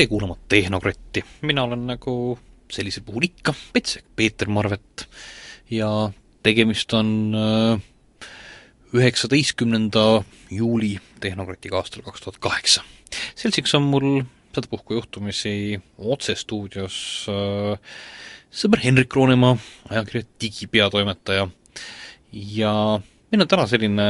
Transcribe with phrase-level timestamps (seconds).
[0.00, 2.38] tere kuulama Tehnokratti, mina olen nagu
[2.72, 5.02] sellisel puhul ikka Petsek, Peeter Marvet.
[5.68, 6.08] Ja
[6.40, 7.82] tegemist on äh,
[8.96, 10.22] üheksateistkümnenda
[10.56, 12.80] juuli Tehnokratiga aastal kaks tuhat kaheksa.
[13.36, 14.22] seltsiks on mul
[14.54, 17.76] sedapuhku juhtumisi otsestuudios äh,
[18.48, 19.58] sõber Henrik Roonemaa,
[19.90, 21.44] ajakirja Digi peatoimetaja.
[22.32, 22.72] Ja
[23.28, 24.08] meil on täna selline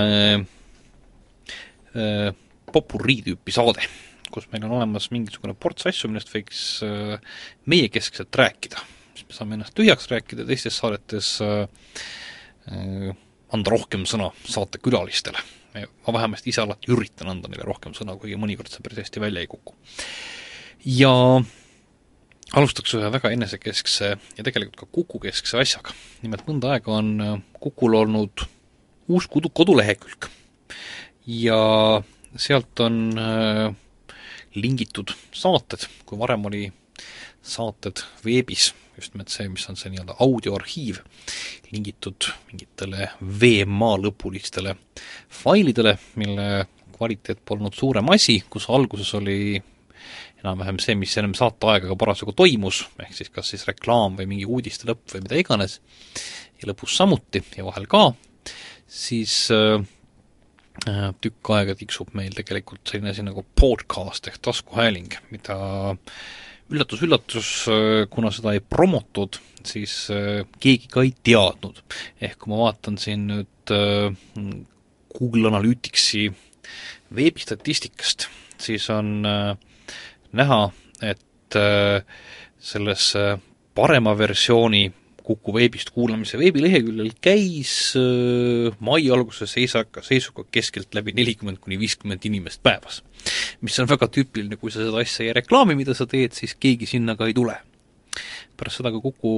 [1.99, 2.31] äh,
[2.71, 3.91] popurrii tüüpi saade,
[4.33, 7.39] kus meil on olemas mingisugune ports asju, millest võiks äh,
[7.71, 8.83] meiekeskselt rääkida.
[9.15, 11.65] siis me saame ennast tühjaks rääkida, teistes saadetes äh,
[12.73, 13.15] äh,
[13.53, 15.43] anda rohkem sõna saatekülalistele.
[15.75, 19.45] ma vähemasti ise alati üritan anda neile rohkem sõna, kuigi mõnikord see päris hästi välja
[19.45, 19.75] ei kuku.
[20.85, 21.13] ja
[22.53, 25.95] alustaks ühe väga enesekeskse ja tegelikult ka Kuku-keskse asjaga.
[26.23, 28.47] nimelt mõnda aega on Kukul olnud
[29.11, 30.31] uus kodu, kodulehekülg
[31.27, 32.03] ja
[32.37, 33.75] sealt on äh,
[34.55, 36.67] lingitud saated, kui varem oli
[37.43, 41.01] saated veebis, just nimelt see, mis on see nii-öelda audioarhiiv,
[41.73, 44.75] lingitud mingitele VMA lõpulistele
[45.41, 46.49] failidele, mille
[46.97, 49.61] kvaliteet polnud suurem asi, kus alguses oli
[50.41, 54.89] enam-vähem see, mis ennem saateaegaga parasjagu toimus, ehk siis kas siis reklaam või mingi uudiste
[54.89, 55.79] lõpp või mida iganes,
[56.61, 58.11] ja lõpus samuti ja vahel ka,
[58.91, 59.81] siis Äh,
[61.21, 65.57] tükk aega tiksub meil tegelikult selline asi nagu podcast ehk taskuhääling, mida
[66.71, 71.83] üllatus-üllatus, äh, kuna seda ei promotud, siis äh, keegi ka ei teadnud.
[72.21, 73.75] ehk kui ma vaatan siin nüüd
[75.11, 76.31] Google Analyticsi
[77.15, 78.29] veebistatistikast,
[78.59, 79.21] siis on
[80.33, 80.61] näha,
[81.03, 81.59] et
[82.61, 83.05] selles
[83.75, 84.85] parema versiooni
[85.31, 92.63] Kuku veebist kuulamise veebileheküljel käis äh, mai alguses seisaka, seisuga keskeltläbi nelikümmend kuni viiskümmend inimest
[92.67, 93.03] päevas.
[93.61, 96.89] mis on väga tüüpiline, kui sa seda asja ei reklaami, mida sa teed, siis keegi
[96.91, 97.55] sinna ka ei tule.
[98.59, 99.35] pärast seda, kui Kuku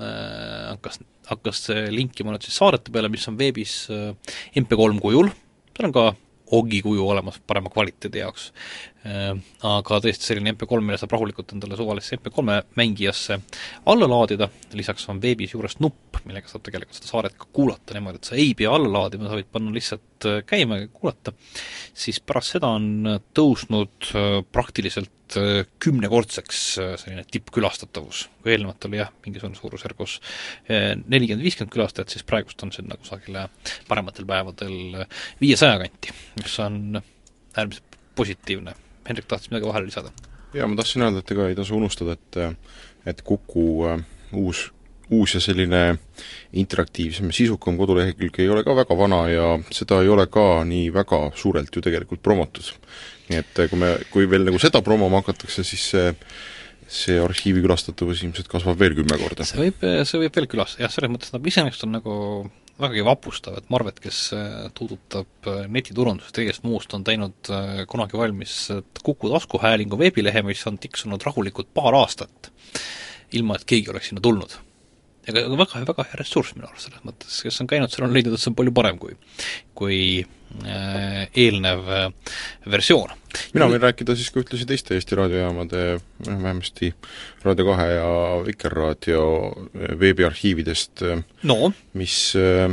[0.00, 0.98] äh, hakkas,
[1.30, 5.30] hakkas linkima nüüd siis saadete peale, mis on veebis äh, MP3 kujul,
[5.76, 6.10] seal on ka
[6.50, 8.50] OGI kuju olemas parema kvaliteedi jaoks.
[9.00, 9.30] Äh,
[9.64, 13.38] aga tõesti selline MP3, mille saab rahulikult endale suvalisse MP3 mängijasse
[13.88, 18.20] alla laadida, lisaks on veebis juures nupp, millega saab tegelikult seda saadet ka kuulata niimoodi,
[18.20, 21.32] et sa ei pea alla laadima, sa võid panna lihtsalt äh, käima ja kuulata,
[21.96, 26.60] siis pärast seda on tõusnud äh, praktiliselt kümnekordseks
[26.98, 28.24] selline tippkülastatavus.
[28.42, 30.16] kui eelnevalt oli jah, mingisugune suurusjärgus
[30.66, 33.46] nelikümmend, viiskümmend külastajat, siis praegust on sinna kusagile
[33.86, 35.06] parematel päevadel
[35.38, 36.10] viiesaja kanti,
[36.42, 38.74] mis on äärmiselt positiivne
[39.08, 40.12] Hendrik tahtis midagi vahele lisada?
[40.54, 42.40] jaa, ma tahtsin öelda, et ega ei tasu unustada, et
[43.10, 44.02] et Kuku äh,
[44.36, 44.66] uus,
[45.10, 45.98] uus ja selline
[46.52, 50.90] interaktiivsem ja sisukam kodulehekülg ei ole ka väga vana ja seda ei ole ka nii
[50.94, 52.72] väga suurelt ju tegelikult promotud.
[53.30, 56.14] nii et kui me, kui veel nagu seda promoma hakatakse, siis see
[56.90, 59.46] see arhiivi külastatavus ilmselt kasvab veel kümme korda.
[59.46, 62.14] see võib, see võib veel külas-, jah, selles mõttes nad iseenesest on nagu
[62.80, 67.84] vägagi vapustav, et Marvet, kes äh, tuudutab äh, netiturundust ja kõigest muust, on teinud äh,
[67.90, 68.56] kunagi valmis
[69.02, 72.50] Kuku taskuhäälingu veebilehe, mis on tiksunud rahulikult paar aastat,
[73.36, 74.58] ilma et keegi oleks sinna tulnud
[75.30, 78.36] ega väga, väga hea ressurss minu arust selles mõttes, kes on käinud seal, on leidnud,
[78.36, 79.16] et see on palju parem kui,
[79.78, 82.34] kui äh, eelnev äh,
[82.70, 83.14] versioon.
[83.54, 85.84] mina võin rääkida siis ka ühtlasi teiste Eesti raadiojaamade,
[86.26, 86.92] noh vähemasti
[87.44, 88.10] Raadio kahe ja
[88.46, 92.68] Vikerraadio äh, veebiarhiividest äh, no., mis äh,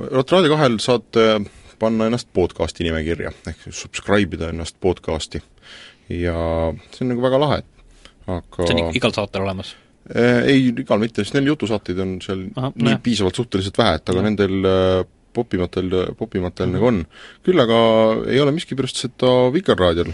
[0.00, 1.38] vot Raadio kahel saad äh,
[1.80, 5.42] panna ennast podcasti nimekirja, ehk subscribe ida ennast podcasti.
[6.10, 6.34] ja
[6.90, 7.62] see on nagu väga lahe,
[8.26, 9.79] aga see on igal saatel olemas Äh,
[10.14, 13.00] ei, igal mitte, sest neil jutusaateid on seal Aha, nii näe.
[13.04, 14.26] piisavalt suhteliselt vähe, et aga ja.
[14.26, 15.04] nendel äh,
[15.36, 16.80] popimatel, popimatel mm -hmm.
[16.80, 17.04] nagu on.
[17.46, 17.78] küll aga
[18.30, 20.12] ei ole miskipärast seda Vikerraadiol.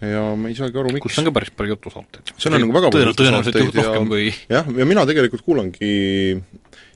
[0.00, 1.02] ja ma ei saagi aru, miks.
[1.02, 2.34] kus on ka päris palju jutusaateid.
[2.36, 4.34] seal on nagu väga palju jutusaateid ja kui...
[4.48, 6.42] jah, ja mina tegelikult kuulangi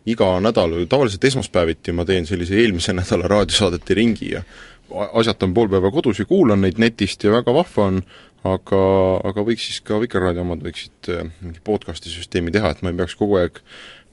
[0.09, 4.43] iga nädal, tavaliselt esmaspäeviti ma teen sellise eelmise nädala raadiosaadete ringi ja
[4.91, 8.01] asjatan pool päeva kodus ja kuulan neid netist ja väga vahva on,
[8.47, 8.81] aga,
[9.29, 12.99] aga võiks siis ka Vikerraadio omad võiksid äh, mingi podcast'i süsteemi teha, et ma ei
[13.01, 13.61] peaks kogu aeg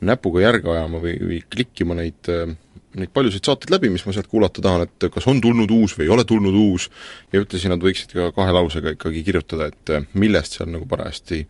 [0.05, 2.51] näpuga järge ajama või, või klikkima neid, äh,
[2.99, 6.09] neid paljusid saateid läbi, mis ma sealt kuulata tahan, et kas on tulnud uus või
[6.09, 6.89] ei ole tulnud uus,
[7.31, 11.45] ja ühtlasi nad võiksid ka kahe lausega ikkagi kirjutada, et äh, millest seal nagu parajasti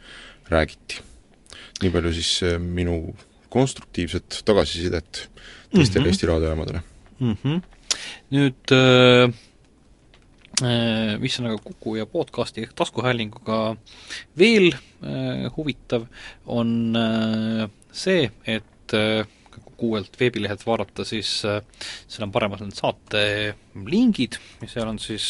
[0.52, 1.02] räägiti.
[1.82, 3.16] nii palju siis minu
[3.52, 5.30] konstruktiivset tagasisidet
[5.76, 6.08] teistele mm -hmm.
[6.08, 6.82] Eesti raadiojaamadele
[7.20, 7.38] mm.
[7.44, 7.62] -hmm.
[8.36, 9.34] Nüüd äh
[10.64, 13.58] Äh, mis on aga Kuku ja podcasti ehk taskuhäälinguga
[14.40, 16.06] veel äh, huvitav,
[16.48, 16.96] on
[17.92, 18.96] see, et
[19.76, 23.24] kuuelt veebilehelt vaadata, siis seal on paremas need saate
[23.90, 25.28] lingid ja seal on siis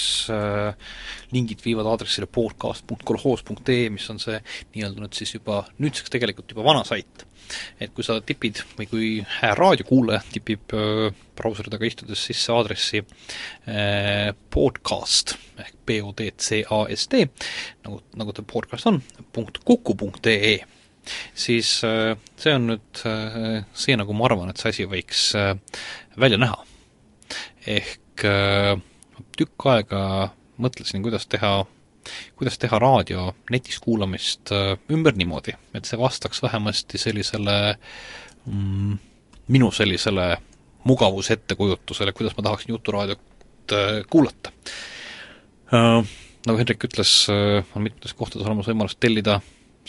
[1.33, 4.37] lingid viivad aadressile podcast.kolhoos.ee, mis on see
[4.75, 7.25] nii-öelda nüüd siis juba, nüüdseks tegelikult juba vana sait.
[7.79, 9.09] Et kui sa tipid või kui
[9.59, 17.21] raadiokuulaja tipib äh, brauseri taga istudes sisse aadressi äh, podcast ehk P-O-D-C-A-S-T,
[17.85, 19.01] nagu, nagu ta podcast on,
[19.35, 20.57] punkt kuku punkt ee
[21.37, 25.27] siis äh, see on nüüd äh, see, nagu ma arvan, et see asi võiks
[26.19, 26.63] välja näha.
[27.65, 28.25] ehk
[29.35, 30.01] tükk aega
[30.61, 31.65] mõtlesin, kuidas teha,
[32.37, 34.53] kuidas teha raadio netis kuulamist
[34.91, 37.55] ümber niimoodi, et see vastaks vähemasti sellisele
[38.45, 38.97] mm,
[39.55, 40.35] minu sellisele
[40.85, 43.73] mugavusettekujutlusele, kuidas ma tahaksin juturaadiot
[44.09, 44.51] kuulata.
[46.45, 49.39] Nagu Hendrik ütles, on mitmetes kohtades olemas võimalus tellida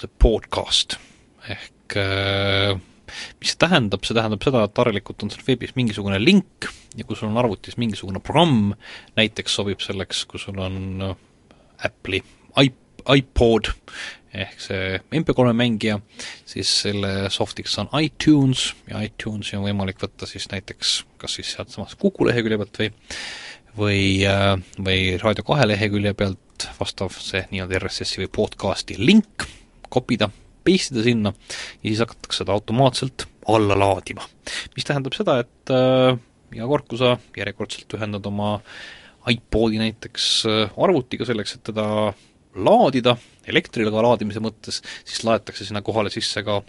[0.00, 0.96] see podcast
[1.52, 2.74] ehk äh,
[3.40, 7.18] mis see tähendab, see tähendab seda, et harilikult on seal veebis mingisugune link ja kui
[7.18, 8.74] sul on arvutis mingisugune programm,
[9.18, 11.14] näiteks sobib selleks, kui sul on äh,
[11.84, 12.22] Apple'i
[13.14, 13.70] iPod
[14.36, 15.98] ehk see MP3 mängija,
[16.48, 21.96] siis selle soft'iks on iTunes ja iTunesi on võimalik võtta siis näiteks kas siis sealtsamast
[22.00, 22.90] Kuku lehekülje pealt või
[23.76, 29.46] või, äh, või Raadio kahe lehekülje pealt vastav see nii-öelda RSS-i või podcasti link
[29.92, 30.28] kopida,
[30.66, 34.24] paste ida sinna ja siis hakatakse seda automaatselt alla laadima.
[34.74, 36.18] mis tähendab seda, et äh,
[36.56, 38.56] iga kord, kui sa järjekordselt ühendad oma
[39.30, 41.86] iPodi näiteks äh, arvutiga selleks, et teda
[42.56, 43.16] laadida,
[43.48, 46.60] elektriga laadimise mõttes, siis laetakse sinna kohale sisse ka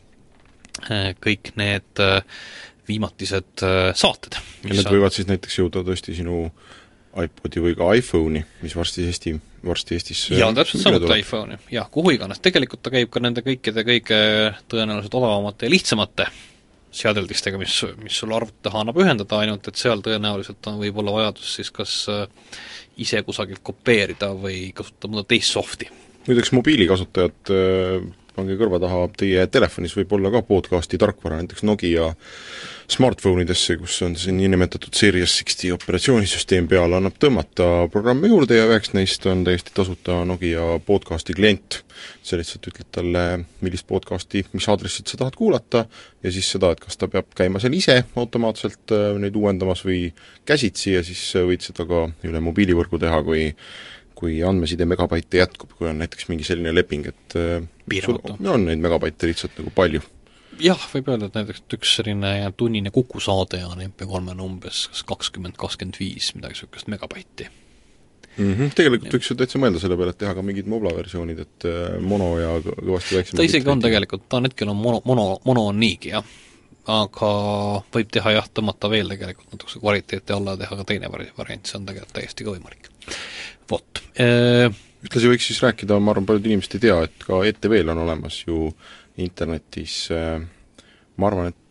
[0.89, 2.19] äh, kõik need äh,
[2.87, 3.63] viimatised
[3.99, 4.39] saated.
[4.63, 6.45] ja need võivad siis näiteks jõuda tõesti sinu
[7.17, 9.33] iPodi või ka iPhone'i, mis varsti Eesti
[9.67, 13.83] varsti Eestis jaa, täpselt samuti iPhone'i, jah, kuhu iganes, tegelikult ta käib ka nende kõikide
[13.87, 14.19] kõige
[14.71, 16.29] tõenäoliselt odavamate ja lihtsamate
[16.93, 21.57] seadeldistega, mis, mis sul arvuti taha annab ühendada, ainult et seal tõenäoliselt on võib-olla vajadus
[21.59, 22.25] siis kas äh,
[23.03, 25.89] ise kusagilt kopeerida või kasutada mõnda teist soft'i.
[26.27, 28.07] muideks mobiilikasutajad, äh,
[28.37, 32.11] pange kõrva taha, teie telefonis võib olla ka podcasti tarkvara, näiteks Nokia
[32.87, 38.67] smartphone idesse, kus on see niinimetatud Series 60 operatsioonisüsteem peal, annab tõmmata programme juurde ja
[38.69, 41.81] üheks neist on täiesti tasuta Nokia podcasti klient.
[42.21, 43.21] sa lihtsalt ütled talle,
[43.65, 45.87] millist podcasti, mis aadressit sa tahad kuulata
[46.23, 50.11] ja siis seda, et kas ta peab käima seal ise automaatselt äh, neid uuendamas või
[50.45, 53.49] käsitsi ja siis võid seda ka üle mobiilivõrgu teha, kui
[54.17, 58.37] kui andmeside megabaite jätkub, kui on näiteks mingi selline leping, et äh, piiramatu.
[58.49, 60.01] on neid megabaite lihtsalt nagu palju
[60.61, 65.57] jah, võib öelda, et näiteks üks selline tunnine Kuku saade on MP3-l umbes kas kakskümmend,
[65.59, 68.53] kakskümmend viis, midagi niisugust megabaiti mm.
[68.53, 68.73] -hmm.
[68.75, 71.99] Tegelikult võiks ju täitsa mõelda selle peale, et teha ka mingid Mobla versioonid, et äh,
[72.01, 75.67] mono ja kõvasti väiksem ta isegi on tegelikult, ta on hetkel on mono, mono, mono
[75.71, 76.35] on niigi, jah.
[76.87, 77.31] aga
[77.93, 81.67] võib teha jah, tõmmata veel tegelikult natukese kvaliteeti alla ja teha ka teine vari-, variant,
[81.67, 82.91] see on tegelikult täiesti ka võimalik.
[83.69, 84.27] Vot e
[85.05, 88.41] ühtlasi võiks siis rääkida, ma arvan, paljud inimesed ei tea, et ka ETV-l on olemas
[88.47, 88.67] ju
[89.21, 90.39] internetis äh,
[91.17, 91.66] ma arvan, et äh,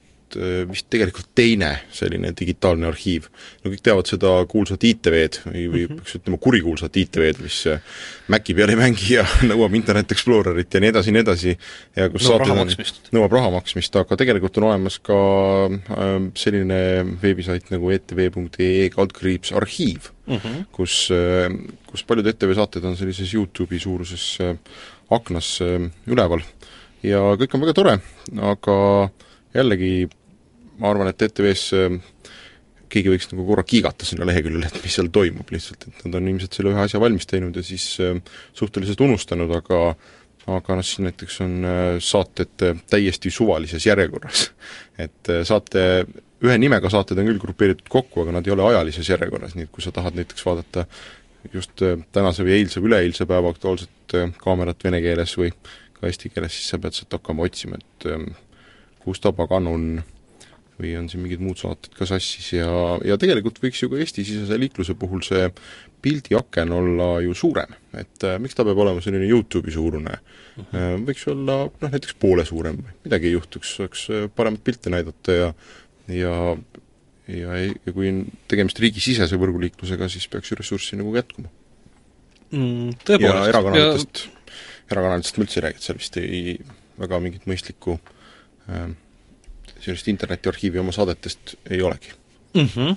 [0.71, 3.29] vist tegelikult teine selline digitaalne arhiiv.
[3.65, 6.01] no kõik teavad seda kuulsat ITV-d või, või mm -hmm.
[6.01, 7.81] peaks ütlema kurikuulsat ITV-d, mis äh,
[8.29, 11.57] Maci peal ei mängi ja nõuab Internet Explorerit ja nii edasi ja nii edasi,
[11.97, 13.01] ja kus nõuab raha maksmist.
[13.17, 15.21] nõuab raha maksmist, aga tegelikult on olemas ka
[15.69, 16.81] äh, selline
[17.23, 20.67] veebisait nagu etv.ee kaldkriips arhiiv mm, -hmm.
[20.73, 21.51] kus äh,,
[21.87, 24.57] kus paljud ETV saated on sellises YouTube'i suuruses äh,
[25.11, 26.43] aknas äh, üleval
[27.07, 27.99] ja kõik on väga tore,
[28.43, 28.77] aga
[29.55, 30.09] jällegi
[30.81, 31.97] ma arvan, et ETV-s äh,
[32.93, 36.31] keegi võiks nagu korra kiigata sinna leheküljele, et mis seal toimub lihtsalt, et nad on
[36.31, 38.15] ilmselt selle ühe asja valmis teinud ja siis äh,
[38.57, 39.83] suhteliselt unustanud, aga
[40.47, 44.47] aga noh, siis näiteks on äh, saated täiesti suvalises järjekorras.
[45.05, 45.83] et saate,
[46.47, 49.75] ühe nimega saated on küll grupeeritud kokku, aga nad ei ole ajalises järjekorras, nii et
[49.75, 50.87] kui sa tahad näiteks vaadata
[51.53, 51.83] just
[52.15, 55.53] tänase või eilse või üleeilse päeva aktuaalset kaamerat vene keeles või
[55.95, 58.09] ka eesti keeles, siis sa pead sealt hakkama otsima, et
[59.23, 59.85] ta pagan on
[60.77, 62.69] või on siin mingid muud saated ka sassis ja,
[63.07, 65.49] ja tegelikult võiks ju ka Eesti-sisese liikluse puhul see
[66.05, 70.67] pildiaken olla ju suurem, et äh, miks ta peab olema selline YouTube'i suurune mhm.
[70.71, 71.05] -huh.
[71.09, 75.53] võiks olla noh, näiteks poole suurem midagi ei juhtuks, saaks äh, paremat pilti näidata ja
[76.09, 76.35] ja
[77.27, 81.49] ja, ja kui on tegemist riigisisese võrguliiklusega, siis peaks ju ressurssi nagu jätkuma
[82.51, 82.93] mm,.
[83.19, 86.55] Ja erakanalitest ja erakanalitest ma üldse ei räägi, et seal vist ei,
[87.01, 87.97] väga mingit mõistlikku
[88.71, 88.93] äh,
[89.87, 92.13] sellist internetiarhiivi oma saadetest ei olegi
[92.55, 92.69] mm.
[92.69, 92.97] -hmm.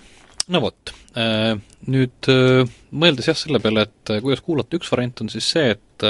[0.50, 1.54] No vot, äh,
[1.94, 5.76] nüüd äh, mõeldes jah selle peale, et äh, kuidas kuulata, üks variant on siis see,
[5.76, 6.06] et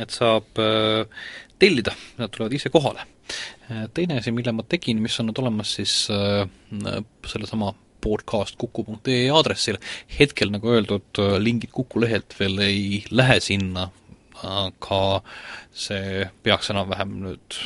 [0.00, 0.54] et saab
[1.60, 3.02] tellida, nad tulevad ise kohale.
[3.92, 9.80] Teine asi, mille ma tegin, mis on nüüd olemas siis sellesama podcast kuku.ee aadressil,
[10.14, 13.88] hetkel nagu öeldud, lingid Kuku lehelt veel ei lähe sinna,
[14.46, 15.02] aga
[15.74, 17.58] see peaks enam-vähem nüüd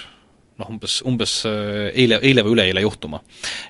[0.61, 3.21] noh, umbes, umbes äh, eile, eile või üleeile juhtuma.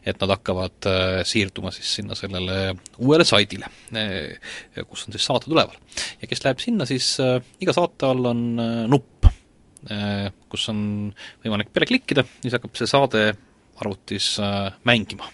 [0.05, 5.55] et nad hakkavad äh, siirduma siis sinna sellele uuele saidile, äh, kus on siis saated
[5.55, 5.79] üleval.
[6.21, 7.14] ja kes läheb sinna, siis
[7.62, 8.45] iga saate all on
[8.91, 9.31] nupp,
[10.49, 10.79] kus on
[11.45, 13.25] võimalik peale klikkida, siis hakkab see saade
[13.83, 14.35] arvutis
[14.88, 15.29] mängima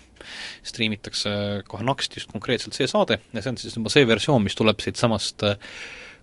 [0.66, 1.30] striimitakse
[1.69, 4.83] kohe naksti just konkreetselt see saade ja see on siis juba see versioon, mis tuleb
[4.83, 5.47] siitsamast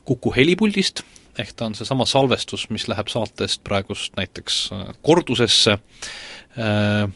[0.07, 1.01] Kuku helipuldist,
[1.39, 7.09] ehk ta on seesama salvestus, mis läheb saatest praegust näiteks äh, kordusesse äh,,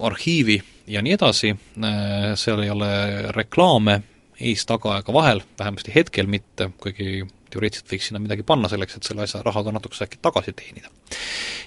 [0.00, 2.90] arhiivi ja nii edasi äh,, seal ei ole
[3.36, 4.00] reklaame
[4.40, 9.24] ees-taga ega vahel, vähemasti hetkel mitte, kuigi teoreetiliselt võiks sinna midagi panna selleks, et selle
[9.24, 10.90] asja raha ka natukese äkki tagasi teenida.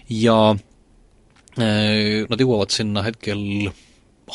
[0.10, 3.72] ja äh, nad jõuavad sinna hetkel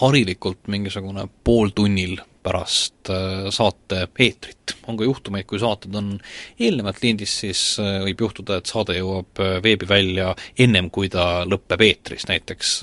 [0.01, 4.75] harilikult mingisugune pooltunnil pärast äh, saate eetrit.
[4.87, 6.13] on ka juhtumeid, kui saated on
[6.61, 11.45] eelnevalt lindis, siis äh, võib juhtuda, et saade jõuab äh, veebi välja ennem, kui ta
[11.49, 12.75] lõpeb eetris, näiteks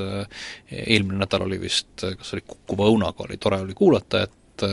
[0.71, 4.65] eelmine nädal oli vist, kas oli Kukkuva õunaga, oli tore oli kuulata, et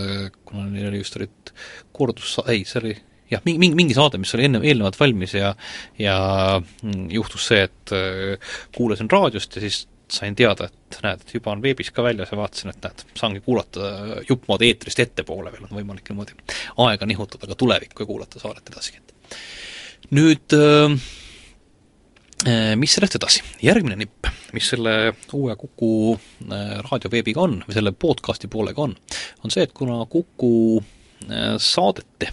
[0.47, 1.53] kuna neil oli vist olid
[1.95, 2.95] kordus, ei, see oli
[3.31, 5.53] jah, mingi, mingi saade, mis oli enne, eelnevalt valmis ja
[5.99, 6.17] ja
[6.59, 7.95] mm, juhtus see, et
[8.75, 12.39] kuulasin raadiost ja siis sain teada, et näed, et juba on veebis ka väljas ja
[12.39, 13.91] vaatasin, et näed, saangi kuulata
[14.29, 16.37] jupp moodi eetrist ettepoole veel, on võimalik niimoodi
[16.85, 19.01] aega nihutada ka tulevikku ja kuulata saadet edasi.
[20.15, 20.95] nüüd äh,
[22.79, 23.43] mis sellest edasi?
[23.63, 28.95] järgmine nipp, mis selle uue Kuku äh, raadioveebiga on, või selle podcasti poolega on,
[29.43, 32.31] on see, et kuna Kuku äh, saadete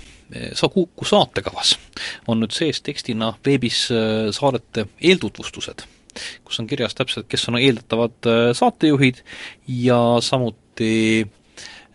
[0.58, 1.75] sa Kuku saatekavas
[2.27, 3.84] on nüüd sees tekstina veebis
[4.34, 5.84] saadete eeltutvustused
[6.43, 9.24] kus on kirjas täpselt, kes on eeldatavad äh, saatejuhid
[9.67, 10.91] ja samuti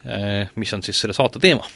[0.06, 1.66] äh, mis on siis selle saate teema.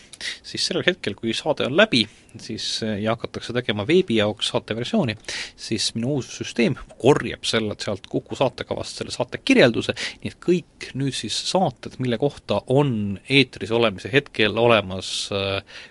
[0.46, 2.04] siis sellel hetkel, kui saade on läbi,
[2.38, 5.16] siis äh, ja hakatakse tegema veebi jaoks saateversiooni,
[5.56, 10.92] siis minu uus süsteem korjab selle sealt Kuku saatekavast selle saate kirjelduse, nii et kõik
[10.98, 15.30] nüüd siis saated, mille kohta on eetris olemise hetkel olemas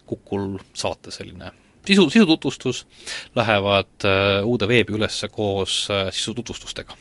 [0.07, 1.51] Kukul saate selline
[1.87, 2.85] sisu, sisututvustus
[3.35, 6.97] lähevad äh, uude veebi üles koos äh, sisututvustustega.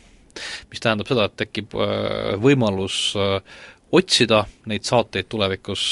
[0.70, 3.12] mis tähendab seda, et tekib äh, võimalus
[3.92, 5.82] otsida neid saateid tulevikus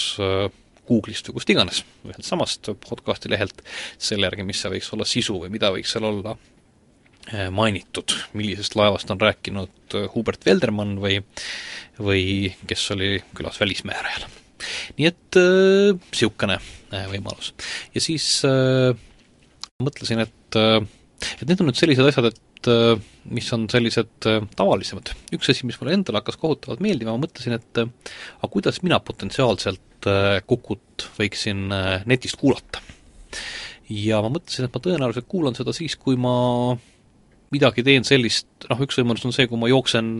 [0.88, 3.64] Google'ist või kust iganes, ühelt samast podcasti lehelt,
[3.98, 6.36] selle järgi, mis see võiks olla sisu või mida võiks seal olla
[7.52, 11.18] mainitud, millisest laevast on rääkinud Hubert Veldermann või
[11.98, 14.30] või kes oli külas Välismäärajal
[14.98, 17.52] nii et niisugune äh, võimalus.
[17.94, 18.92] ja siis äh,
[19.82, 20.80] mõtlesin, et äh,
[21.38, 25.12] et need on nüüd sellised asjad, et äh, mis on sellised äh, tavalisemad.
[25.34, 27.90] üks asi, mis mulle endale hakkas kohutavalt meeldima, ma mõtlesin, et äh,
[28.38, 32.82] aga kuidas mina potentsiaalselt äh, Kukut võiksin äh, netist kuulata.
[33.88, 36.76] ja ma mõtlesin, et ma tõenäoliselt kuulan seda siis, kui ma
[37.54, 40.10] midagi teen sellist, noh üks võimalus on see, kui ma jooksen,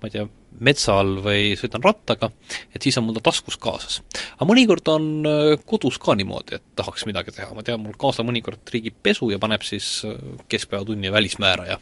[0.00, 0.26] ma ei tea,
[0.64, 2.30] metsa all või sõidan rattaga,
[2.74, 4.00] et siis on mul ta taskus kaasas.
[4.36, 8.24] aga mõnikord on äh, kodus ka niimoodi, et tahaks midagi teha, ma tean, mul kaasa
[8.26, 10.16] mõnikord triigib pesu ja paneb siis äh,
[10.48, 11.78] keskpäevatunni välismääraja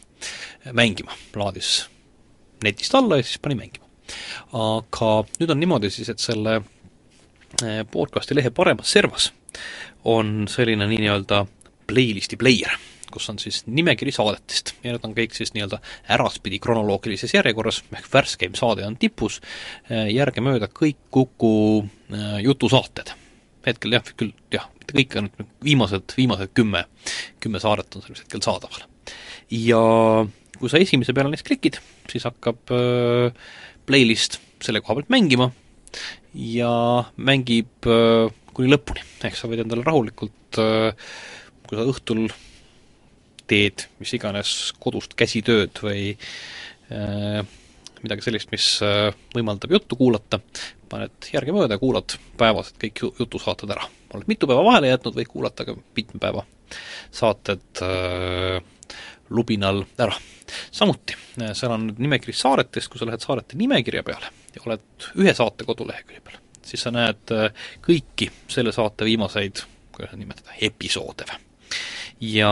[0.73, 1.85] mängima, laadis
[2.63, 3.85] netist alla ja siis pani mängima.
[4.53, 9.31] aga nüüd on niimoodi siis, et selle äh, podcasti lehe paremas servas
[10.05, 11.45] on selline nii-öelda
[11.87, 12.75] playlisti player
[13.15, 15.79] kus on siis nimekiri saadetest ja need on kõik siis nii-öelda
[16.15, 19.39] äraspidi kronoloogilises järjekorras, ehk värskeim saade on tipus,
[19.89, 23.13] äh, järgemööda kõik Kuku äh, jutusaated.
[23.65, 26.83] hetkel jah, küll jah, mitte kõik, ainult viimased, viimased kümme,
[27.41, 28.83] kümme saadet on sellel hetkel saadaval.
[29.49, 29.83] ja
[30.59, 31.79] kui sa esimese peale neist klikid,
[32.11, 33.31] siis hakkab äh,
[33.85, 35.51] playlist selle koha pealt mängima
[36.35, 41.07] ja mängib äh, kuni lõpuni, ehk sa võid endale rahulikult äh,
[41.65, 42.27] kui sa õhtul
[43.47, 46.15] teed mis iganes kodust käsitööd või
[46.91, 47.41] äh,
[48.05, 50.39] midagi sellist, mis äh, võimaldab juttu kuulata,
[50.89, 53.87] paned järgemööda ja kuulad päevased kõik jutusaated ära.
[54.13, 56.45] oled mitu päeva vahele jätnud, võid kuulata ka mitme päeva
[57.11, 58.61] saated äh,
[59.29, 60.15] lubinal ära.
[60.71, 65.33] samuti, äh, seal on nimekiri saaretest, kui sa lähed saarete nimekirja peale ja oled ühe
[65.33, 69.63] saate kodulehekülje peal, siis sa näed äh, kõiki selle saate viimaseid,
[69.95, 71.41] kuidas nimetada, episoode või.
[72.35, 72.51] ja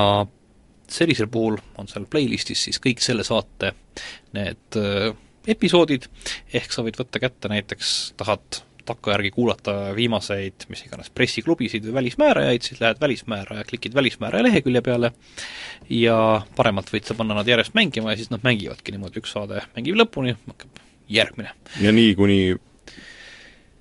[0.94, 3.74] sellisel puhul on seal playlistis siis kõik selle saate
[4.38, 5.10] need äh,
[5.48, 6.08] episoodid,
[6.54, 12.66] ehk sa võid võtta kätte näiteks, tahad takkajärgi kuulata viimaseid mis iganes pressiklubisid või välismäärajaid,
[12.68, 15.14] siis lähed välismääraja, klikid välismääraja lehekülje peale
[15.90, 16.18] ja
[16.58, 20.00] paremalt võid sa panna nad järjest mängima ja siis nad mängivadki niimoodi, üks saade mängib
[20.00, 21.56] lõpuni, hakkab järgmine.
[21.82, 22.40] ja nii, kuni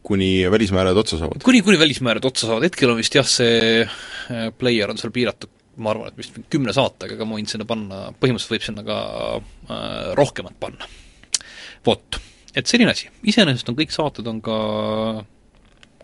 [0.03, 1.43] kuni välismäärajad otsa saavad?
[1.43, 5.62] kuni, kuni välismäärajad otsa saavad, hetkel on vist jah, see äh, player on seal piiratud
[5.77, 8.99] ma arvan, et vist kümne saatega, aga ma võin sinna panna, põhimõtteliselt võib sinna ka
[9.39, 10.89] äh, rohkemat panna.
[11.87, 12.19] vot,
[12.55, 14.59] et selline asi, iseenesest on kõik saated on ka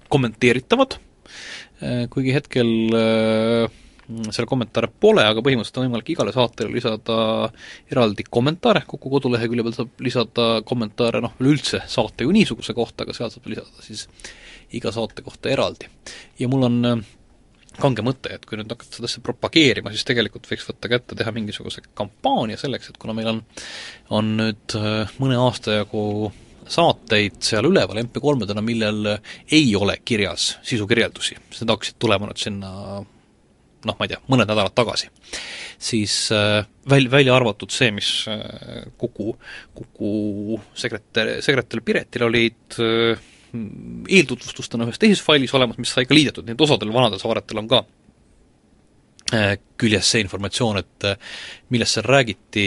[0.09, 3.77] kommenteeritavad äh,, kuigi hetkel äh,
[4.33, 7.19] seal kommentaare pole, aga põhimõtteliselt on võimalik igale saatele lisada
[7.93, 13.17] eraldi kommentaare, Kuku kodulehekülje peal saab lisada kommentaare noh, üleüldse saate kui niisuguse kohta, aga
[13.17, 14.07] seal saab lisada siis
[14.77, 15.89] iga saate kohta eraldi.
[16.41, 17.05] ja mul on äh,
[17.81, 21.33] kange mõte, et kui nüüd hakata seda asja propageerima, siis tegelikult võiks võtta kätte, teha
[21.35, 23.43] mingisuguse kampaania selleks, et kuna meil on,
[24.19, 26.33] on nüüd äh, mõne aasta jagu
[26.69, 29.15] saateid seal üleval MP3-dena, millel
[29.55, 32.73] ei ole kirjas sisukirjeldusi, need hakkasid tulema nüüd sinna
[33.87, 35.11] noh, ma ei tea, mõned nädalad tagasi,
[35.79, 39.33] siis äh, väl-, välja arvatud see, mis äh, Kuku,
[39.77, 46.47] Kuku sekretär, sekretär Piretil olid äh, eeltutvustustena ühes teises failis olemas, mis sai ka liidetud,
[46.47, 47.83] nii et osadel vanadel saaretel on ka
[49.35, 51.37] äh, küljes see informatsioon, et äh,
[51.73, 52.67] millest seal räägiti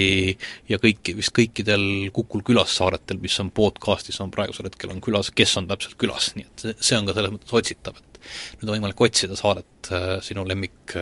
[0.71, 1.83] ja kõiki, vist kõikidel
[2.15, 6.31] Kukul külas saaretel, mis on podcastis, on praegusel hetkel on külas, kes on täpselt külas,
[6.38, 8.23] nii et see on ka selles mõttes otsitav, et
[8.61, 10.97] nüüd on võimalik otsida saadet äh, sinu lemmik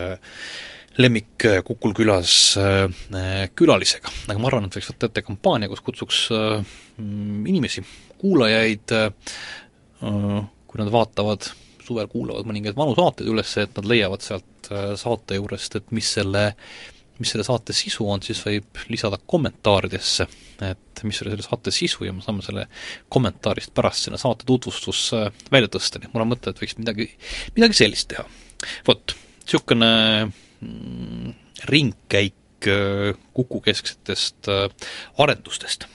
[1.00, 2.58] lemmik Kukul külas
[3.56, 4.10] külalisega.
[4.26, 6.18] aga ma arvan, et võiks võtta ette kampaania, kus kutsuks
[6.98, 7.84] inimesi,
[8.20, 8.92] kuulajaid
[10.00, 11.48] kui nad vaatavad,
[11.84, 16.08] suvel kuulavad mõningaid vanu saateid üles, et nad leiavad sealt äh, saate juurest, et mis
[16.16, 16.44] selle,
[17.20, 20.26] mis selle saate sisu on, siis võib lisada kommentaaridesse,
[20.66, 22.66] et mis oli selle saate sisu ja me saame selle
[23.12, 27.08] kommentaarist pärast sinna saate tutvustusse välja tõsta, nii et mul on mõte, et võiks midagi,
[27.56, 28.26] midagi sellist teha.
[28.86, 29.90] vot, niisugune
[30.26, 31.34] mm,
[31.72, 34.52] ringkäik äh, Kuku kesksetest
[35.18, 35.88] arendustest.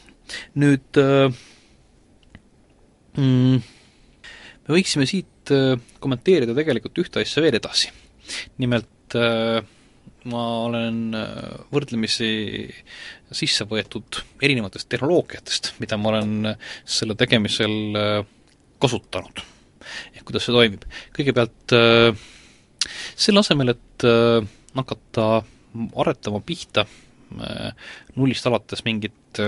[0.58, 0.98] nüüd
[3.16, 3.64] mm,
[4.66, 7.92] me võiksime siit äh, kommenteerida tegelikult ühte asja veel edasi.
[8.62, 9.62] nimelt äh,
[10.32, 12.30] ma olen äh, võrdlemisi
[13.36, 16.51] sisse võetud erinevatest tehnoloogiatest, mida ma olen
[16.86, 17.98] selle tegemisel
[18.82, 19.42] kasutanud.
[20.14, 20.86] ehk kuidas see toimib.
[21.14, 21.75] kõigepealt
[23.16, 24.06] selle asemel, et
[24.78, 25.28] hakata
[25.98, 26.86] aretama pihta
[28.16, 29.42] nullist alates mingit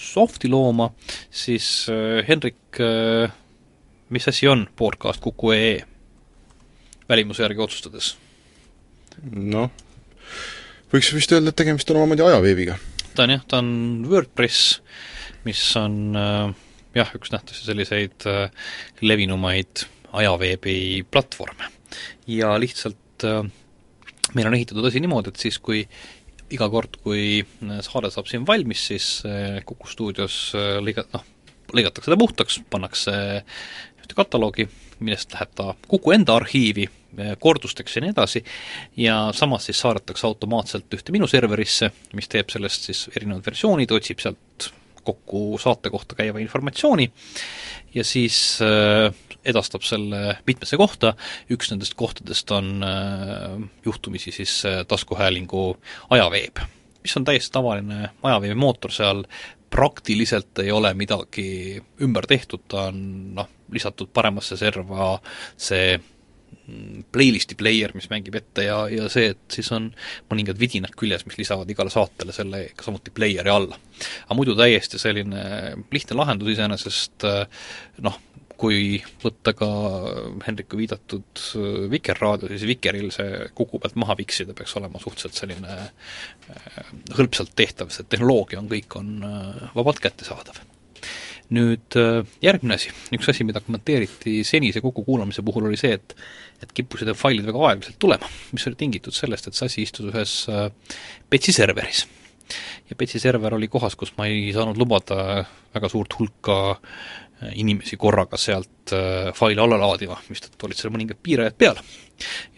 [0.00, 0.88] soft'i looma,
[1.30, 1.86] siis
[2.28, 2.78] Henrik
[4.10, 5.84] mis asi on podcast Kuku.ee
[7.08, 8.14] välimuse järgi otsustades?
[9.30, 9.70] noh,
[10.92, 12.78] võiks vist öelda, et tegemist on omamoodi ajaveebiga.
[13.14, 13.72] ta on jah, ta on
[14.10, 14.80] WordPress,
[15.46, 16.54] mis on äh,
[16.98, 18.48] jah, üks nähtusi selliseid äh,
[19.02, 21.70] levinumaid ajaveebi platvorme.
[22.26, 23.44] ja lihtsalt äh,
[24.34, 25.84] meil on ehitatud asi niimoodi, et siis, kui
[26.54, 31.24] iga kord, kui äh, saade saab siin valmis, siis äh, Kuku stuudios äh, lõiga-, noh,
[31.74, 33.14] lõigatakse ta puhtaks, pannakse
[34.04, 34.68] ühte kataloogi,
[35.00, 36.86] millest läheb ta Kuku enda arhiivi,
[37.40, 38.44] kordusteks ja nii edasi,
[38.98, 44.22] ja samas siis saadetakse automaatselt ühte minu serverisse, mis teeb sellest siis erinevad versioonid, otsib
[44.22, 44.70] sealt
[45.04, 47.10] kokku saate kohta käiva informatsiooni
[47.94, 49.12] ja siis äh,
[49.44, 51.12] edastab selle mitmesse kohta,
[51.52, 55.66] üks nendest kohtadest on äh, juhtumisi siis taskuhäälingu
[56.16, 56.64] ajaveeb,
[57.04, 59.26] mis on täiesti tavaline ajaveebimootor, seal.
[59.74, 62.98] Praktiliselt ei ole midagi ümber tehtud, ta on
[63.34, 65.14] noh, lisatud paremasse serva
[65.56, 69.90] see mm, playlisti player, mis mängib ette ja, ja see, et siis on
[70.32, 73.80] mõningad vidinad küljes, mis lisavad igale saatele selle samuti player'i alla.
[74.26, 75.42] aga muidu täiesti selline
[75.92, 77.28] lihtne lahendus iseenesest
[78.04, 78.22] noh,
[78.58, 79.68] kui võtta ka
[80.46, 85.78] Hendriku viidatud äh, Vikerraadio, siis Vikeril see Kuku pealt maha viksida peaks olema suhteliselt selline
[85.80, 90.62] äh, hõlpsalt tehtav, see tehnoloogia on, kõik on äh, vabalt kättesaadav.
[91.54, 91.98] Nüüd
[92.42, 96.16] järgmine asi, üks asi, mida kommenteeriti senise Kuku kuulamise puhul, oli see, et
[96.62, 100.06] et kippusid need failid väga aeglaselt tulema, mis oli tingitud sellest, et see asi istus
[100.08, 100.36] ühes
[101.28, 102.04] Petsi serveris
[102.90, 106.56] ja Petsi server oli kohas, kus ma ei saanud lubada väga suurt hulka
[107.52, 111.80] inimesi korraga sealt äh, faile alla laadima, mistõttu olid seal mõningad piirajad peal.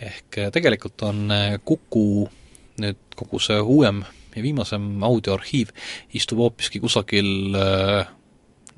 [0.08, 1.28] ehk tegelikult on
[1.68, 2.32] Kuku
[2.80, 5.68] nüüd kogu see uuem ja viimasem audioarhiiv
[6.16, 7.52] istub hoopiski kusagil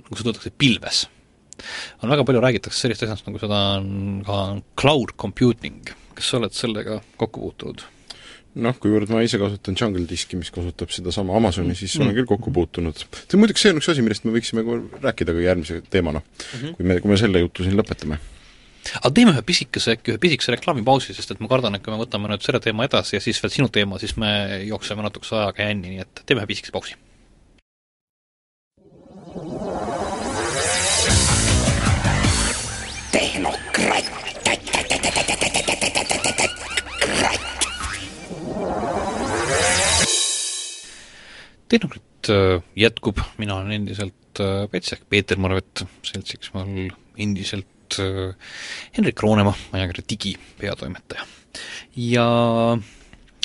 [0.09, 1.05] nagu seda öeldakse, pilves.
[2.03, 4.41] on väga palju räägitakse sellist asjast, nagu seda on ka
[4.79, 7.85] cloud computing, kas sa oled sellega kokku puutunud?
[8.59, 12.05] noh, kuivõrd ma ise kasutan Jungle Diski, mis kasutab sedasama Amazoni, siis mm.
[12.05, 13.05] olen küll kokku puutunud.
[13.21, 14.65] see muidugi, see on üks asi, millest me võiksime
[15.03, 16.75] rääkida ka järgmise teemana mm, -hmm.
[16.75, 18.19] kui me, kui me selle jutu siin lõpetame
[18.99, 21.99] aga teeme ühe pisikese, äkki ühe pisikese reklaamipausi, sest et ma kardan, et kui me
[22.01, 24.31] võtame nüüd selle teema edasi ja siis veel sinu teema, siis me
[24.65, 26.97] jookseme natukese ajaga jänni, nii et teeme ühe pisikese pausi.
[41.69, 48.33] Tehnokratt äh, jätkub, mina olen endiselt äh, Petsek, Peeter Marvet, seltsiks mul endiselt äh,
[48.97, 51.25] Henrik Roonemaa, ajakirja Digi peatoimetaja.
[51.95, 52.27] ja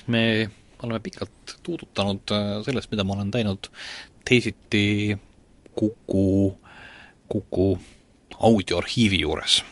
[0.07, 0.25] me
[0.83, 2.33] oleme pikalt tuudutanud
[2.65, 3.71] sellest, mida ma olen teinud
[4.25, 5.17] teisiti
[5.75, 6.59] Kuku,
[7.29, 7.71] Kuku
[8.39, 9.63] audioarhiivi juures.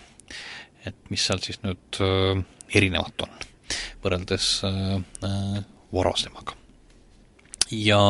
[0.86, 2.00] et mis seal siis nüüd
[2.74, 3.36] erinevat on
[4.02, 4.48] võrreldes
[5.92, 6.61] varasemaga.
[7.72, 8.02] Ja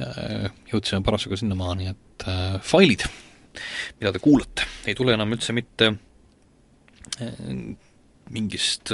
[0.00, 3.04] äh, jõudsime parasjagu sinnamaani, et äh, failid,
[4.00, 5.92] mida te kuulate, ei tule enam üldse mitte
[7.20, 7.44] äh,
[8.28, 8.92] mingist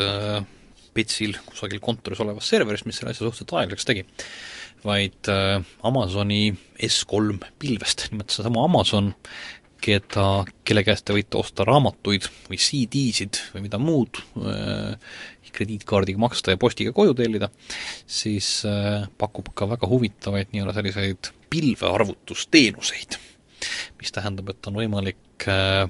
[0.95, 4.05] Petsil kusagil kontoris olevast serverist, mis selle asja suhteliselt aeglaseks tegi,
[4.85, 5.27] vaid
[5.83, 6.53] Amazoni
[6.87, 9.09] S3 pilvest, nimelt seesama Amazon
[9.83, 14.23] keda, kelle käest te võite osta raamatuid või CD-sid või mida muud
[15.55, 17.49] krediitkaardiga maksta ja postiga koju tellida,
[18.07, 23.19] siis äh, pakub ka väga huvitavaid nii-öelda selliseid pilvearvutusteenuseid,
[24.01, 25.85] mis tähendab, et on võimalik äh,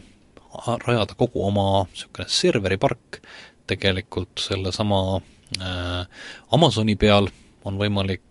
[0.87, 3.21] rajada kogu oma niisugune serveripark
[3.71, 5.01] tegelikult sellesama
[5.61, 7.31] äh, Amazoni peal,
[7.65, 8.23] on võimalik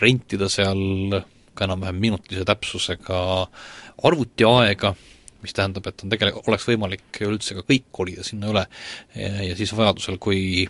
[0.00, 1.20] rentida seal
[1.54, 3.20] ka enam-vähem minutilise täpsusega
[4.08, 4.90] arvutiaega,
[5.42, 8.66] mis tähendab, et on tegelikult, oleks võimalik üldse ka kõik kolida sinna üle
[9.16, 10.68] ja siis vajadusel, kui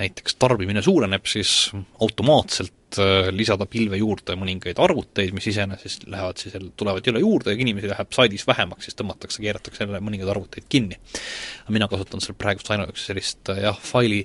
[0.00, 6.56] näiteks tarbimine suureneb, siis automaatselt äh, lisada pilve juurde mõningaid arvuteid, mis iseenesest lähevad siis
[6.76, 10.68] tulevad jälle juurde ja kui inimesi läheb saidis vähemaks, siis tõmmatakse, keeratakse jälle mõningaid arvuteid
[10.68, 10.98] kinni.
[11.68, 14.24] mina kasutan seal praegust ainuüksi sellist äh, jah, faili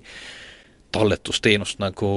[0.96, 2.10] talletusteenust nagu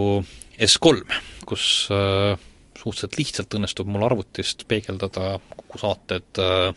[0.61, 1.19] S3,
[1.49, 2.39] kus äh,
[2.79, 6.71] suhteliselt lihtsalt õnnestub mul arvutist peegeldada kogu saated äh,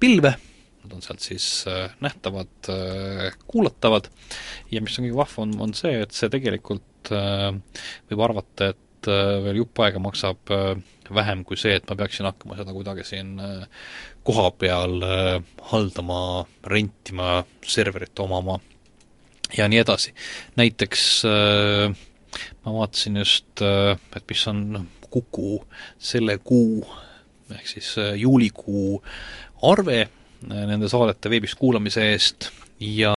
[0.00, 0.34] pilve,
[0.84, 4.10] nad on sealt siis äh, nähtavad äh,, kuulatavad
[4.72, 9.80] ja mis on kõige vahvam, on see, et see tegelikult võib arvata, et veel jupp
[9.80, 10.72] aega maksab äh,
[11.14, 13.38] vähem kui see, et ma peaksin hakkama seda kuidagi siin
[14.28, 14.98] koha peal
[15.70, 16.20] haldama,
[16.68, 18.58] rentima, serverit omama
[19.56, 20.12] ja nii edasi.
[20.60, 25.62] näiteks ma vaatasin just, et mis on Kuku
[25.96, 26.84] selle kuu
[27.56, 29.00] ehk siis äh, juulikuu
[29.68, 33.14] arve äh, nende saadete veebist kuulamise eest ja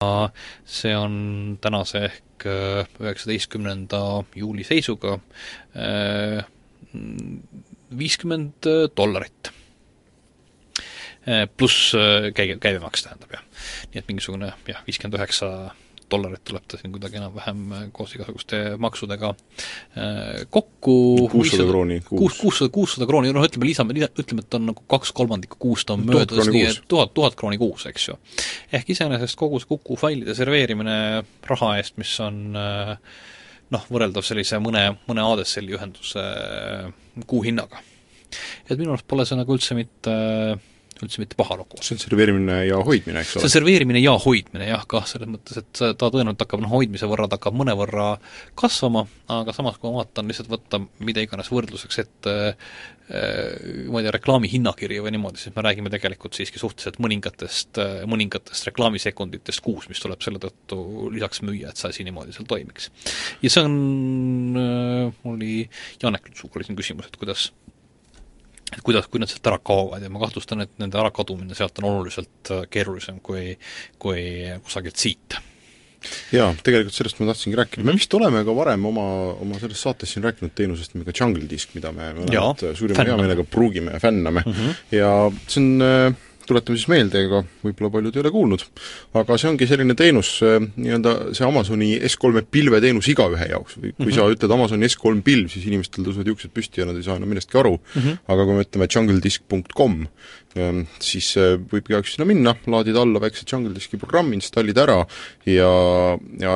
[0.68, 4.02] see on tänase ehk äh, üheksateistkümnenda
[4.36, 5.18] juuli seisuga
[7.98, 9.50] viiskümmend dollarit.
[11.56, 11.92] pluss
[12.34, 13.42] käi-, käibemaks tähendab jah.
[13.92, 15.50] nii et mingisugune jah, viiskümmend üheksa
[16.10, 22.38] dollarit tuleb ta siin kuidagi enam-vähem äh, koos igasuguste maksudega äh, kokku kuussada krooni kuus.
[22.40, 26.50] kuussada, kuussada krooni, noh ütleme, lisame, ütleme, et on nagu kaks kolmandikku kuust on möödas,
[26.50, 28.18] nii et tuhat, tuhat krooni kuus, eks ju.
[28.72, 30.94] ehk iseenesest kogu see Kuku failide serveerimine
[31.44, 32.94] raha eest, mis on äh,
[33.74, 36.24] noh, võrreldav sellise mõne, mõne ADSL-i ühenduse
[37.28, 37.84] kuuhinnaga.
[38.68, 40.66] et minu arust pole see nagu üldse mitte äh,
[41.06, 41.80] üldse mitte paha lugu.
[41.84, 43.42] see on serveerimine ja hoidmine, eks ole?
[43.42, 47.08] see on serveerimine ja hoidmine jah, kah, selles mõttes, et ta tõenäoliselt hakkab noh, hoidmise
[47.10, 48.10] võrra ta hakkab mõnevõrra
[48.58, 49.06] kasvama,
[49.38, 52.62] aga samas, kui ma vaatan lihtsalt võtta mida iganes võrdluseks ette äh,
[53.08, 57.80] ma ei tea, reklaami hinnakiri või niimoodi, siis me räägime tegelikult siiski suhteliselt mõningatest,
[58.10, 62.90] mõningatest reklaamisekunditest kuus, mis tuleb selle tõttu lisaks müüa, et see asi niimoodi seal toimiks.
[63.40, 63.78] ja see on,
[64.60, 65.54] äh, mul oli
[66.02, 67.48] Janek Lutsuga oli siin küsimus, et kuidas
[68.72, 71.90] et kuidas, kui nad sealt ära kaovad ja ma kahtlustan, et nende ärakadumine sealt on
[71.92, 73.52] oluliselt äh, keerulisem kui,
[73.98, 74.24] kui
[74.64, 75.38] kusagilt siit
[76.32, 79.06] jaa, tegelikult sellest ma tahtsingi rääkida, me vist oleme ka varem oma,
[79.42, 83.96] oma selles saates siin rääkinud teenusest nimega Jungle Disk, mida me mõlemad suurima heameelega pruugime
[83.96, 84.54] ja fänname mm.
[84.58, 84.80] -hmm.
[84.94, 85.12] ja
[85.48, 88.64] see on äh, tuletame siis meelde, ega võib-olla paljud ei ole kuulnud,
[89.20, 94.16] aga see ongi selline teenus, nii-öelda see Amazoni S3-e pilveteenus igaühe jaoks kui mm -hmm.
[94.16, 97.28] sa ütled Amazoni S3 pilv, siis inimestel tõusevad juuksed püsti ja nad ei saa enam
[97.28, 98.18] millestki aru mm, -hmm.
[98.34, 99.96] aga kui me ütleme jungledisk.com,
[101.00, 101.30] siis
[101.72, 105.00] võib igaüks sinna minna, laadida alla väikse Jungle Diski programmi, installida ära
[105.46, 105.72] ja,
[106.40, 106.54] ja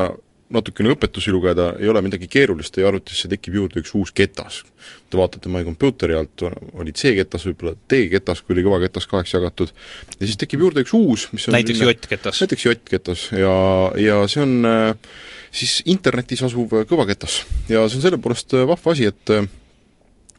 [0.52, 4.62] natukene õpetusi lugeda, ei ole midagi keerulist, teie arvutisse tekib juurde üks uus ketas.
[5.10, 6.44] Te vaatate My Computeri alt,
[6.80, 9.72] oli C-ketas, võib-olla D-ketas, kui oli kõva ketas kaheks jagatud,
[10.18, 12.42] ja siis tekib juurde üks uus, mis on näiteks J-ketas.
[12.44, 13.56] näiteks J-ketas ja,
[14.00, 15.10] ja see on äh,
[15.54, 17.42] siis internetis asuv kõvaketas.
[17.68, 19.36] ja see on selle poolest äh, vahva asi, et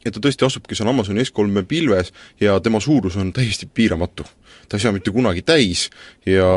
[0.04, 4.26] et ta tõesti asubki seal Amazoni S3 pilves ja tema suurus on täiesti piiramatu
[4.68, 5.88] ta ei saa mitte kunagi täis
[6.26, 6.48] ja,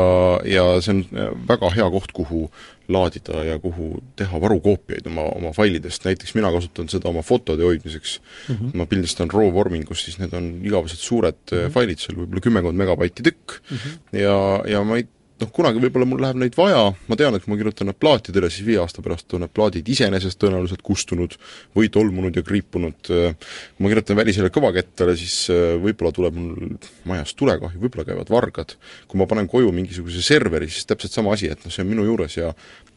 [0.48, 2.48] ja see on äh, väga hea koht, kuhu
[2.88, 8.18] laadida ja kuhu teha varukoopiaid oma, oma failidest, näiteks mina kasutan seda oma fotode hoidmiseks
[8.20, 8.70] mm, -hmm.
[8.80, 11.74] ma pildistan RAW vormingus, siis need on igavesed suured mm -hmm.
[11.76, 14.18] failid, seal võib-olla kümmekond megabaiti tükk mm, -hmm.
[14.24, 14.36] ja,
[14.72, 15.08] ja ma ei
[15.42, 18.50] noh, kunagi võib-olla mul läheb neid vaja, ma tean, et kui ma kirjutan need plaatidele,
[18.52, 21.36] siis viie aasta pärast on need plaadid iseenesest tõenäoliselt kustunud
[21.76, 26.76] või tolmunud ja kriipunud, kui ma kirjutan välisele kõvakettale, siis äh, võib-olla tuleb mul
[27.08, 28.76] majas tulekahju, võib-olla käivad vargad,
[29.08, 32.06] kui ma panen koju mingisuguse serveri, siis täpselt sama asi, et noh, see on minu
[32.08, 32.52] juures ja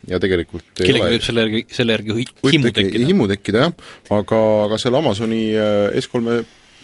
[0.10, 2.24] ja tegelikult kellelgi võib selle järgi, selle järgi
[2.56, 3.06] himu tekkida.
[3.12, 6.42] himu tekkida, jah, aga, aga selle Amazoni äh, S3-e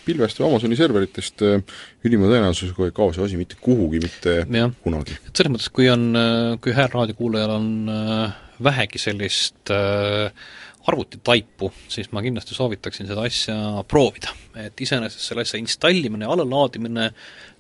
[0.08, 4.70] pilvest või Amazoni serveritest äh, ülima tõenäosusega ei kao see asi mitte kuhugi, mitte ja.
[4.84, 5.18] kunagi.
[5.28, 9.70] et selles mõttes, kui on, äh, kui hääl raadiokuulajal on äh, vähegi sellist
[10.88, 14.32] arvutitaipu, siis ma kindlasti soovitaksin seda asja proovida.
[14.58, 17.12] et iseenesest selle asja installimine ja allalaadimine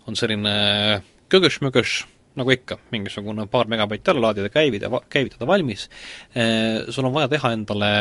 [0.07, 0.53] on selline
[1.29, 1.99] kögöš-mögöš,
[2.39, 5.85] nagu ikka, mingisugune paar megabaiti alla laadida, käivida, käivitada valmis,
[6.89, 7.91] sul on vaja teha endale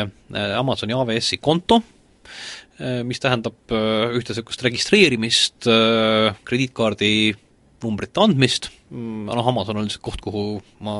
[0.57, 1.81] Amazoni AWS-i konto,
[2.27, 2.66] Äh,
[3.07, 7.35] mis tähendab äh, ühte niisugust registreerimist, äh, krediitkaardi
[7.81, 10.43] numbrite andmist, mm, noh, Amazon on lihtsalt koht, kuhu
[10.85, 10.95] ma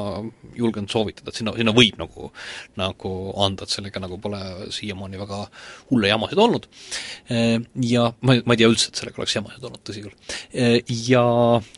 [0.58, 2.30] julgen soovitada, et sinna, sinna võib nagu,
[2.78, 3.14] nagu
[3.44, 4.42] anda, et sellega nagu pole
[4.76, 5.40] siiamaani väga
[5.90, 6.68] hulle jamasid olnud.
[7.82, 10.14] Ja ma, ma ei tea üldse, et sellega oleks jamasid olnud, tõsi küll.
[11.10, 11.26] Ja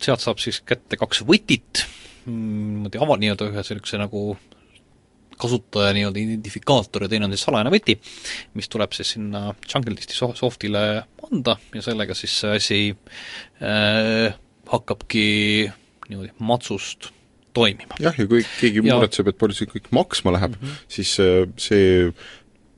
[0.03, 1.85] sealt saab siis kätte kaks võtit,
[2.25, 4.33] mm, niimoodi ava-, nii-öelda ühe sellise nagu
[5.39, 7.95] kasutaja nii-öelda identifikaator ja teine on siis salajane võti,
[8.59, 10.83] mis tuleb siis sinna Jungle Disti softile
[11.29, 12.81] anda ja sellega siis see asi
[13.63, 14.35] äh,
[14.69, 15.25] hakkabki
[16.09, 17.11] niimoodi matsust
[17.53, 17.97] toimima.
[18.01, 20.83] jah, ja kui keegi muretseb, et palju see kõik maksma läheb mm, -hmm.
[20.91, 22.11] siis äh, see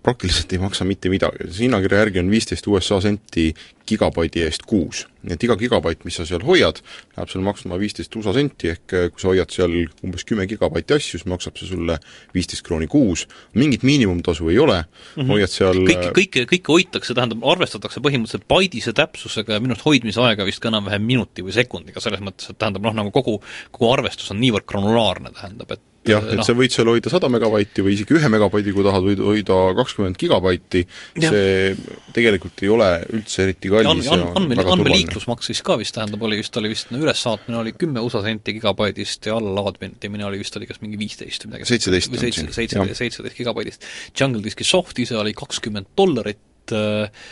[0.04, 3.52] praktiliselt ei maksa mitte midagi, hinnakirja järgi on viisteist USA senti
[3.88, 5.06] gigabaidi eest kuus.
[5.22, 6.80] nii et iga gigabait, mis sa seal hoiad,
[7.14, 10.96] läheb sul maksma viisteist USA senti, ehk eh, kui sa hoiad seal umbes kümme gigabaiti
[10.96, 12.00] asju, siis maksab see sulle
[12.34, 15.30] viisteist krooni kuus, mingit miinimumtasu ei ole mm, -hmm.
[15.36, 20.26] hoiad seal kõike, kõike, kõike hoitakse, tähendab, arvestatakse põhimõtteliselt baidise täpsusega ja minu arust hoidmise
[20.26, 23.38] aega vist ka enam-vähem minuti või sekundiga, selles mõttes, et tähendab noh, nagu kogu,
[23.70, 26.46] kogu arvestus on niivõrd granulaarne, tähendab, et jah, et no.
[26.46, 30.18] sa võid seal hoida sada megabaiti või isegi ühe megabaidi, kui tahad, võid hoida kakskümmend
[30.22, 30.84] gigabaiti,
[31.18, 31.76] see
[32.16, 36.42] tegelikult ei ole üldse eriti kallis ja, ja andme, andmeliiklusmaks siis ka vist tähendab, oli
[36.42, 40.70] vist, oli vist no ülessaatmine oli kümme USA senti gigabaidist ja allalaadmine oli vist, oli
[40.70, 43.90] kas mingi viisteist või midagi seitseteist või seitse, seitse, seitseteist gigabaidist.
[44.18, 47.24] Jungle Diski soft ise oli kakskümmend dollarit, äh,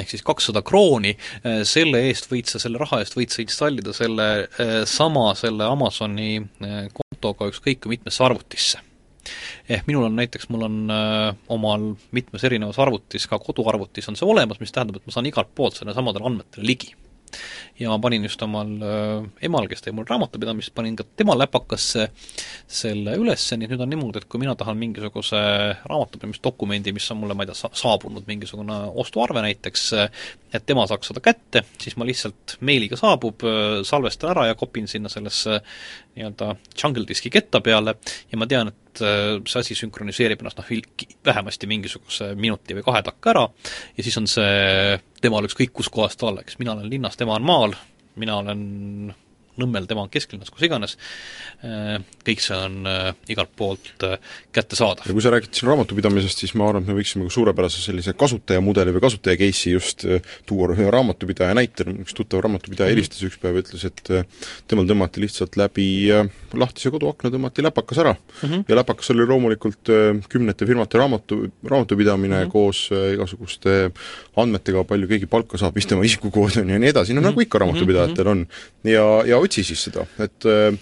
[0.00, 3.94] ehk siis kakssada krooni, äh, selle eest võid sa, selle raha eest võid sa installida
[3.96, 6.36] selle äh, sama, selle Amazoni
[7.24, 8.82] kontoga ükskõik kui mitmesse arvutisse.
[9.72, 14.28] Ehk minul on näiteks, mul on öö, omal mitmes erinevas arvutis, ka koduarvutis on see
[14.28, 16.92] olemas, mis tähendab, et ma saan igalt poolt selle samadele andmetele ligi
[17.80, 22.08] ja ma panin just omal äh, emal, kes teeb mul raamatupidamist, panin ka tema läpakasse
[22.70, 25.40] selle üles, nii et nüüd on niimoodi, et kui mina tahan mingisuguse
[25.90, 29.88] raamatupidamisdokumendi, mis on mulle, ma ei tea, sa-, saabunud mingisugune ostuarve näiteks,
[30.54, 33.42] et tema saaks seda kätte, siis ma lihtsalt meiliga saabub,
[33.86, 35.58] salvestan ära ja kopin sinna sellesse
[36.14, 37.98] nii-öelda jungle diski ketta peale
[38.30, 40.70] ja ma tean, et see asi sünkroniseerib ennast noh,
[41.26, 43.44] vähemasti mingisuguse minuti või kahe takka ära
[43.96, 47.46] ja siis on see temal ükskõik kus kohas ta oleks, mina olen linnas, tema on
[47.46, 47.76] maal,
[48.20, 49.14] mina olen
[49.60, 50.96] Nõmmel, tema on kesklinnas, kus iganes,
[51.62, 54.16] äh, kõik see on äh, igalt poolt äh,
[54.54, 55.06] kättesaadav.
[55.06, 58.16] ja kui sa räägid siin raamatupidamisest, siis ma arvan, et me võiksime ka suurepärase sellise
[58.18, 60.02] kasutajamudeli või kasutaja case'i just
[60.48, 62.96] tuua ühe raamatupidaja näitel, üks tuttav raamatupidaja mhm.
[62.96, 63.36] helistas mm -hmm.
[63.36, 65.86] üks päev ja ütles, et temal tõmmati lihtsalt läbi
[66.54, 68.48] lahtise koduakna, tõmmati läpakas ära mm.
[68.48, 68.64] -hmm.
[68.68, 69.92] ja läpakas oli loomulikult
[70.28, 72.50] kümnete firmate raamatu, raamatupidamine mm -hmm.
[72.52, 73.90] koos igasuguste
[74.36, 77.30] andmetega, palju keegi palka saab, mis tema isikukood on ja nii edasi, no mm -hmm.
[77.30, 78.46] nagu ikka raamatupidajatel on.
[78.84, 80.72] ja, ja otsi siis seda, et äh,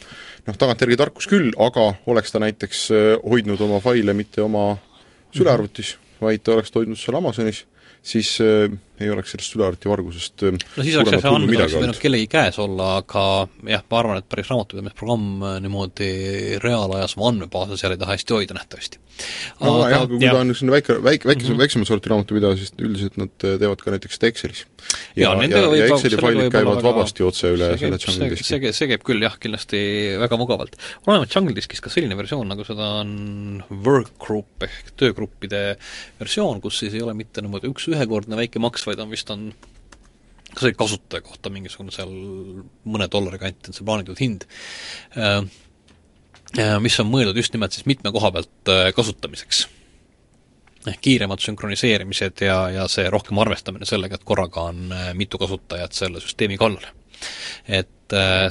[0.46, 4.72] noh, tagantjärgi tarkus küll, aga oleks ta näiteks äh, hoidnud oma faile mitte oma
[5.34, 7.64] sülearvutis, vaid ta oleks ta hoidnud seal Amazonis,
[8.02, 8.72] siis äh,
[9.02, 12.58] ei oleks sellest Sülearti vargusest no siis oleks jah, see andmed oleks võinud kellegi käes
[12.62, 13.24] olla, aga
[13.70, 16.10] jah, ma arvan, et päris raamatupidamisprogramm niimoodi
[16.62, 19.02] reaalajas oma andmebaase seal ei taha hästi hoida nähtavasti.
[19.60, 20.34] No aga, jah, kui ja.
[20.34, 23.82] ta on niisugune väike, väike, väikese mm -hmm., väiksema sorti raamatupidaja, siis üldiselt nad teevad
[23.82, 24.64] ka näiteks seda Excelis.
[25.16, 28.48] ja, ja, ja, ja Exceli failid käivad väga, vabasti otse üle selle Jungle Diski.
[28.50, 29.82] see, see käib küll jah, kindlasti
[30.22, 30.78] väga mugavalt.
[31.06, 35.76] on olemas Jungle Diskis ka selline versioon, nagu seda on workgroup ehk töögruppide
[36.20, 39.52] versioon, kus siis ei ole mitte niimoodi üks ühekordne väike maks, vaid on vist on
[40.52, 42.12] kas oli kasutaja kohta mingisugune seal
[42.84, 44.46] mõne dollari kanti on see plaanitud hind,
[45.16, 45.60] äh, äh,
[46.84, 49.66] mis on mõeldud just nimelt siis mitme koha pealt äh, kasutamiseks.
[50.90, 56.20] ehk kiiremad sünkroniseerimised ja, ja see rohkem arvestamine sellega, et korraga on mitu kasutajat selle
[56.20, 56.84] süsteemi kallal.
[57.68, 57.88] et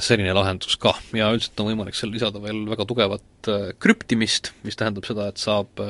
[0.02, 5.04] selline lahendus ka ja üldiselt on võimalik seal lisada veel väga tugevat krüptimist, mis tähendab
[5.06, 5.82] seda, et saab,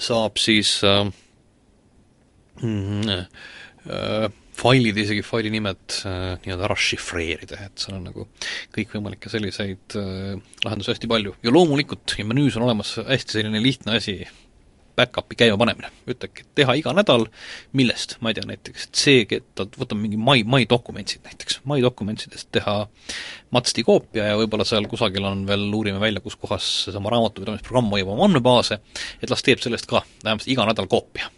[0.00, 1.06] saab siis äh,
[2.62, 3.08] mm,
[3.88, 4.28] äh,
[4.60, 8.26] failid, isegi faili nimed äh, nii-öelda ära šifreerida, et seal on nagu
[8.76, 11.34] kõikvõimalikke selliseid äh, lahendusi hästi palju.
[11.44, 14.20] ja loomulikult, ja menüüs on olemas hästi selline lihtne asi,
[15.00, 17.24] back-up'i käimapanemine, ütlebki, et teha iga nädal,
[17.76, 18.88] millest, ma ei tea, näiteks,
[19.38, 22.76] et võtame mingi My, My Documents'id näiteks, My Documentsidest teha
[23.54, 28.12] matsti koopia ja võib-olla seal kusagil on veel, uurime välja, kus kohas seesama raamatupidamisprogramm hoiab
[28.14, 28.80] oma andmebaase,
[29.22, 31.30] et las teeb sellest ka vähemasti iga nädal koopia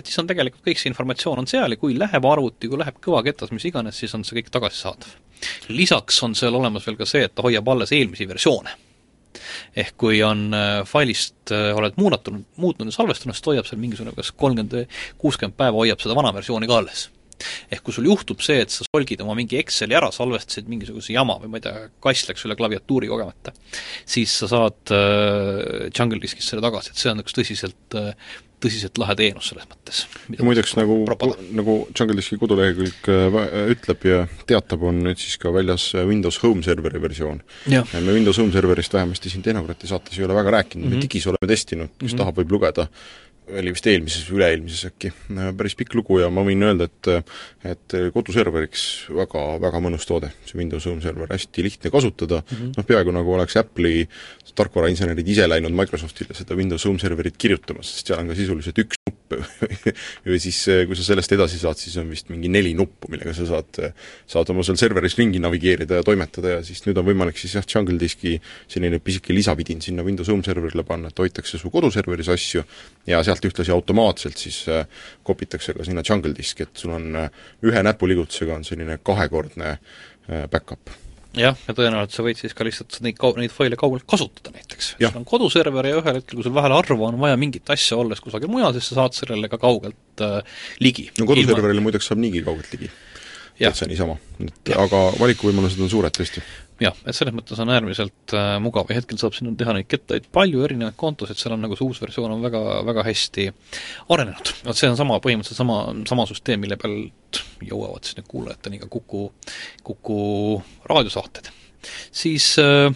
[0.00, 3.00] et siis on tegelikult kõik see informatsioon on seal ja kui läheb arvuti, kui läheb
[3.04, 5.16] kõvaketas, mis iganes, siis on see kõik tagasisaadav.
[5.68, 8.74] lisaks on seal olemas veel ka see, et ta hoiab alles eelmisi versioone.
[9.76, 13.80] ehk kui on äh, failist äh,, oled muudatunud, muutnud ja salvestanud, siis ta hoiab seal
[13.80, 14.86] mingisugune kas kolmkümmend või
[15.22, 17.08] kuuskümmend päeva hoiab seda vana versiooni ka alles
[17.70, 21.38] ehk kui sul juhtub see, et sa solgid oma mingi Exceli ära, salvestasid mingisuguse jama
[21.40, 23.54] või ma ei tea, kass läks üle klaviatuuri kogemata,
[24.08, 28.12] siis sa saad äh, Jungle Diskist selle tagasi, et see on üks tõsiselt äh,
[28.60, 30.02] tõsiselt lahe teenus selles mõttes.
[30.44, 30.98] muideks, nagu,
[31.56, 33.38] nagu Jungle Diski kodulehekülg äh,
[33.74, 34.20] ütleb ja
[34.50, 37.42] teatab, on nüüd siis ka väljas äh, Windows Home serveri versioon.
[37.70, 41.00] me Windows Home serverist vähemasti siin Tehnokrati saates ei ole väga rääkinud mm, -hmm.
[41.00, 42.18] me digis oleme testinud, kes mm -hmm.
[42.22, 42.86] tahab, võib lugeda,
[43.50, 47.10] oli vist eelmises või üle-eelmises äkki, äh, päris pikk lugu ja ma võin öelda, et
[47.66, 52.42] et koduserveriks väga, väga mõnus toode, see Windows Home server, hästi lihtne kasutada.
[52.42, 52.72] Mm, -hmm.
[52.76, 54.06] noh peaaegu nagu oleks Apple'i
[54.54, 58.99] tarkvarainsenerid ise läinud Microsoftile seda Windows Home serverit kirjutama, sest seal on ka sisuliselt üks
[59.10, 59.36] nupp.
[60.30, 63.48] Või siis kui sa sellest edasi saad, siis on vist mingi neli nuppu, millega sa
[63.48, 63.80] saad,
[64.30, 67.66] saad oma seal serveris ringi navigeerida ja toimetada ja siis nüüd on võimalik siis jah,
[67.66, 68.36] Jungle Diski
[68.70, 72.64] selline pisike lisavidin sinna Windows Home serverile panna, et hoitakse su koduserveris asju
[73.10, 74.86] ja sealt ühtlasi automaatselt siis äh,
[75.26, 77.12] kopitakse ka sinna Jungle Diski, et sul on
[77.66, 79.76] ühe näpuliigutusega on selline kahekordne
[80.50, 80.92] back-up
[81.38, 84.94] jah, ja tõenäoliselt sa võid siis ka lihtsalt neid kau-, neid faile kaugelt kasutada näiteks.
[84.98, 88.22] sul on koduserver ja ühel hetkel, kui sul vähele harva on vaja mingit asja, olles
[88.24, 90.40] kusagil mujal, siis sa saad sellele ka kaugelt äh,
[90.82, 91.10] ligi.
[91.20, 91.88] no koduserverile ilma...
[91.90, 92.90] muideks saab niigi kaugelt ligi.
[93.60, 96.42] Täitsa niisama, et aga valikuvõimalused on suured tõesti.
[96.80, 98.88] Jah, et selles mõttes on äärmiselt äh, mugav.
[98.88, 102.00] Ja hetkel saab sinna teha neid kettaid palju, erinevaid kontosid, seal on nagu see uus
[102.00, 103.50] versioon on väga, väga hästi
[104.16, 104.52] arenenud.
[104.64, 108.88] vot see on sama, põhimõtteliselt sama, sama süsteem, mille pealt jõuavad siis nüüd kuulajateni ka
[108.88, 109.26] Kuku,
[109.84, 110.22] Kuku
[110.88, 111.52] raadiosaated.
[112.22, 112.88] siis äh,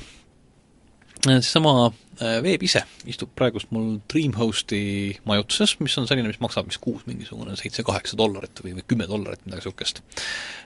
[1.27, 4.81] seesama veeb ise istub praegust mul Dreamhosti
[5.29, 9.43] majutuses, mis on selline, mis maksab vist kuus mingisugune seitse-kaheksa dollarit või, või kümme dollarit,
[9.47, 10.03] midagi niisugust.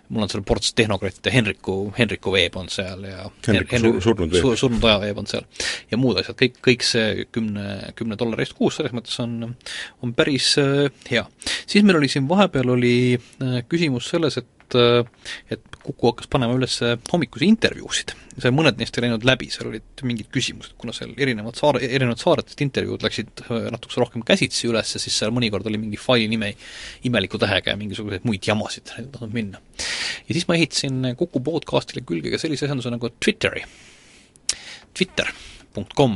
[0.09, 4.03] mul on seal ports Tehnokratt ja Henriku, Henriku veeb on seal ja Henriku Henri, sur,
[4.09, 4.59] surnud veeb.
[4.61, 5.49] surnud aja veeb on seal.
[5.91, 9.55] ja muud asjad, kõik, kõik see kümne, kümne dollari eest kuus, selles mõttes on,
[10.03, 11.27] on päris äh, hea.
[11.67, 16.75] siis meil oli siin vahepeal oli äh, küsimus selles, et et Kuku hakkas panema üles
[17.13, 18.13] hommikusi intervjuusid.
[18.39, 22.21] see mõned neist ei läinud läbi, seal olid mingid küsimused, kuna seal erinevad saare, erinevad
[22.21, 26.49] saaretest intervjuud läksid äh, natukese rohkem käsitsi üles, siis seal mõnikord oli mingi faili nime
[27.09, 29.59] imeliku tähega ja mingisuguseid muid jamasid ei tahtnud minna.
[30.29, 33.63] ja siis ma ehitasin Kuku podcastile külge ka sellise asjanduse nagu Twitteri,
[34.95, 36.13] twitter.com,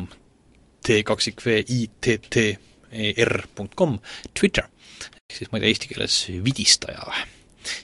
[0.87, 2.70] T-kaksikv I-T-T-E-R.com,
[4.31, 4.64] Twitter,
[5.27, 7.41] ehk siis ma ei tea, eesti keeles vidistaja või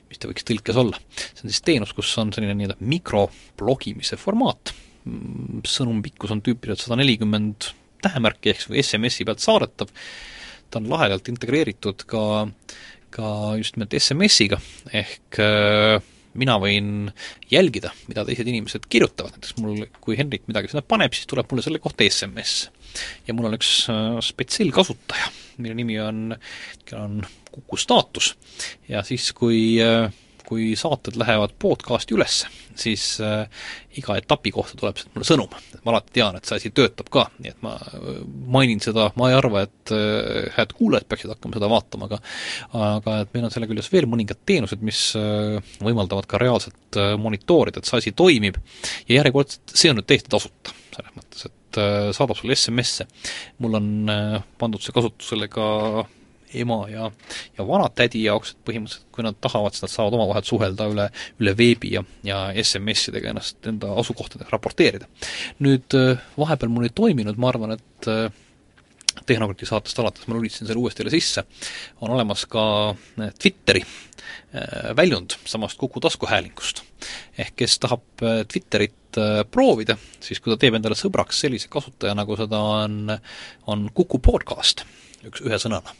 [0.08, 1.00] mis ta võiks tõlkes olla.
[1.18, 6.86] see on siis teenus, kus on selline nii-öelda mikroblogimise formaat, mm, sõnumi pikkus on tüüpiliselt
[6.86, 7.70] sada nelikümmend
[8.04, 9.90] tähemärki, ehk siis SMS-i pealt saadetav,
[10.70, 12.22] ta on lahedalt integreeritud ka,
[13.14, 14.60] ka just nimelt SMS-iga,
[14.94, 15.98] ehk äh,
[16.38, 17.10] mina võin
[17.50, 21.64] jälgida, mida teised inimesed kirjutavad, näiteks mul, kui Henrik midagi sinna paneb, siis tuleb mulle
[21.66, 22.68] selle kohta SMS.
[23.26, 25.28] ja mul on üks äh, spetsiaalkasutaja,
[25.58, 26.32] mille nimi on,
[26.96, 27.20] on
[27.52, 28.34] Kuku staatus
[28.88, 30.12] ja siis, kui äh,
[30.48, 32.40] kui saated lähevad podcasti üles,
[32.78, 33.44] siis äh,
[34.00, 35.56] iga etapi kohta tuleb sealt mulle sõnum.
[35.84, 38.22] ma alati tean, et see asi töötab ka, nii et ma äh,
[38.56, 42.20] mainin seda, ma ei arva, et äh, head kuulajad peaksid hakkama seda vaatama, aga
[42.78, 45.02] aga et meil on selle küljes veel mõningad teenused, mis
[45.84, 48.58] võimaldavad ka reaalselt monitoorida, et see asi toimib
[49.08, 51.80] ja järjekordselt, see on nüüd täiesti tasuta, selles mõttes, et
[52.16, 53.04] saadab sulle SMS-e.
[53.62, 53.90] mul on
[54.60, 55.66] pandud see kasutusele ka
[56.54, 57.10] ema ja,
[57.58, 61.06] ja vanatädi jaoks, et põhimõtteliselt kui nad tahavad, siis nad saavad omavahel suhelda üle,
[61.42, 65.08] üle veebi ja, ja SMS-idega ennast enda asukohtadega raporteerida.
[65.64, 68.28] nüüd äh, vahepeal mul ei toiminud, ma arvan, et äh,
[69.26, 71.42] Tehnokrati saatest alates ma lülitasin selle uuesti jälle sisse,
[72.00, 73.84] on olemas ka äh, Twitteri
[74.96, 76.80] väljund samast Kuku taskuhäälingust.
[77.38, 78.22] ehk kes tahab
[78.52, 79.18] Twitterit
[79.50, 83.12] proovida, siis kui ta teeb endale sõbraks sellise kasutaja, nagu seda on,
[83.66, 84.86] on Kuku podcast,
[85.24, 85.92] üks, ühe sõnana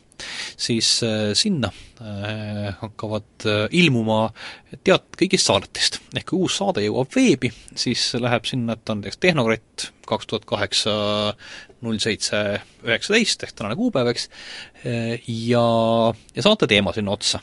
[0.57, 4.29] siis äh, sinna äh, hakkavad äh, ilmuma
[4.85, 6.01] teat kõigist saadetest.
[6.16, 10.49] ehk kui uus saade jõuab veebi, siis läheb sinna, et on näiteks Tehnokratt kaks tuhat
[10.49, 10.95] kaheksa
[11.85, 12.41] null seitse
[12.87, 14.31] üheksateist ehk tänane kuupäev, eks,
[15.29, 15.66] ja,
[16.35, 17.43] ja saate teema sinna otsa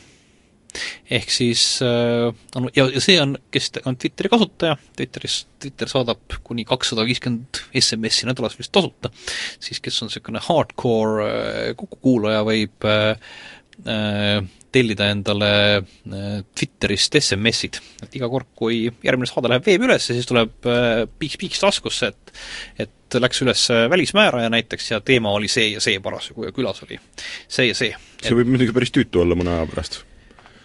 [1.12, 6.66] ehk siis on, ja, ja see on, kes on Twitteri kasutaja, Twitteris, Twitter saadab kuni
[6.68, 9.12] kakssada viiskümmend SMS-i nädalas vist tasuta,
[9.60, 14.40] siis kes on niisugune hardcore kukukuulaja, võib äh,
[14.76, 20.28] tellida endale äh, Twitterist SMS-id, et iga kord, kui järgmine saade läheb veebi üles, siis
[20.30, 22.36] tuleb äh, piiks-piiks taskusse, et
[22.86, 23.62] et läks üles
[23.92, 26.98] välismääraja näiteks ja teema oli see ja see parasjagu ja külas oli
[27.48, 27.94] see ja see.
[28.20, 30.02] see võib muidugi päris tüütu olla mõne aja pärast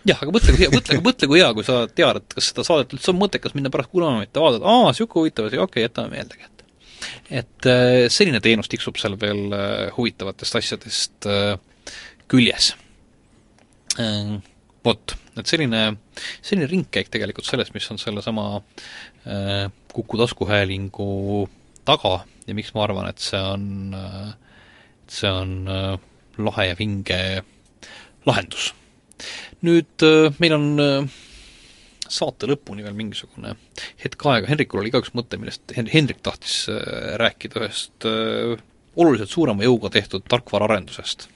[0.09, 2.65] jah, aga mõtle, kui hea, mõtle, mõtle, kui hea, kui sa tead, et kas seda
[2.67, 5.87] saadet üldse on mõttekas minna pärast kuulama, mitte vaadata, aa, niisugune huvitav asi, okei okay,,
[5.87, 6.69] jätame meelde kätte.
[7.41, 11.57] et äh, selline teenus tiksub seal veel äh, huvitavatest asjadest äh,
[12.31, 12.75] küljes.
[14.87, 15.81] Vot, et selline,
[16.47, 18.63] selline ringkäik tegelikult sellest, mis on sellesama
[19.91, 21.09] Kuku taskuhäälingu
[21.85, 25.67] taga ja miks ma arvan, et see on, et see on
[26.47, 27.19] lahe ja vinge
[28.31, 28.71] lahendus
[29.66, 31.18] nüüd äh, meil on äh,
[32.11, 33.55] saate lõpuni veel mingisugune
[34.03, 36.81] hetk aega, Henrikul oli ka üks mõte, millest Hen-, Henrik tahtis äh,
[37.21, 38.09] rääkida ühest
[39.01, 41.29] oluliselt suurema jõuga tehtud tarkvaraarendusest.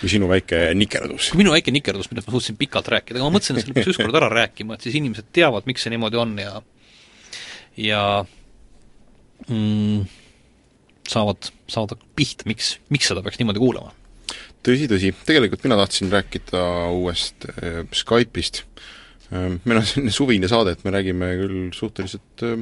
[0.00, 1.30] kui sinu väike nikerdus.
[1.30, 3.92] kui minu väike nikerdus, millest ma suutsin pikalt rääkida, aga ma mõtlesin, et selle peaks
[3.94, 6.58] ükskord ära rääkima, et siis inimesed teavad, miks see niimoodi on ja
[7.78, 8.02] ja
[9.46, 10.02] mm,
[11.08, 13.94] saavad, saavad pihta, miks, miks seda peaks niimoodi kuulama
[14.66, 16.64] tõsi, tõsi, tegelikult mina tahtsin rääkida
[16.96, 18.64] uuest äh, Skype'ist
[19.32, 19.60] äh,.
[19.64, 22.58] meil on selline suvine saade, et me räägime küll suhteliselt äh,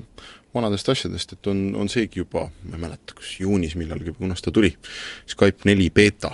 [0.54, 4.54] vanadest asjadest, et on, on seegi juba, ma ei mäleta, kas juunis millalgi, kunas ta
[4.54, 4.72] tuli,
[5.28, 6.32] Skype neli beeta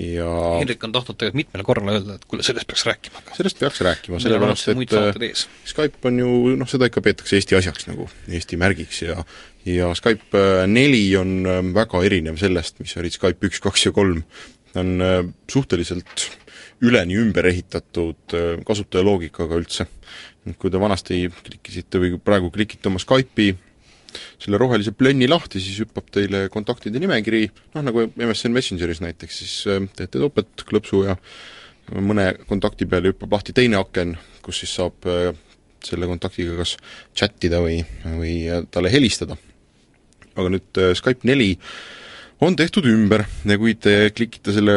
[0.00, 0.28] ja
[0.58, 3.22] Hendrik on tahtnud tegelikult mitmel korral öelda, et kuule, sellest peaks rääkima.
[3.36, 7.88] sellest peaks rääkima, sellepärast et äh, Skype on ju noh, seda ikka peetakse Eesti asjaks
[7.90, 9.18] nagu, Eesti märgiks ja
[9.68, 11.44] ja Skype äh, neli on
[11.76, 14.22] väga erinev sellest, mis olid Skype üks, kaks ja kolm
[14.78, 16.26] on äh, suhteliselt
[16.80, 19.86] üleni ümber ehitatud äh, kasutajaloogikaga üldse.
[20.58, 23.52] kui te vanasti klikkisite või praegu klikite oma Skype'i
[24.40, 27.44] selle rohelise plönni lahti, siis hüppab teile kontaktide nimekiri,
[27.74, 31.18] noh nagu MSN Messengeris näiteks, siis äh, teete topelt klõpsu ja
[31.92, 35.06] mõne kontakti peale hüppab lahti teine aken, kus siis saab
[35.84, 36.76] selle kontaktiga kas
[37.16, 38.34] chat ida või, või
[38.70, 39.36] talle helistada.
[40.36, 41.56] aga nüüd Skype neli
[42.40, 44.74] on tehtud ümber ja kui te klikite selle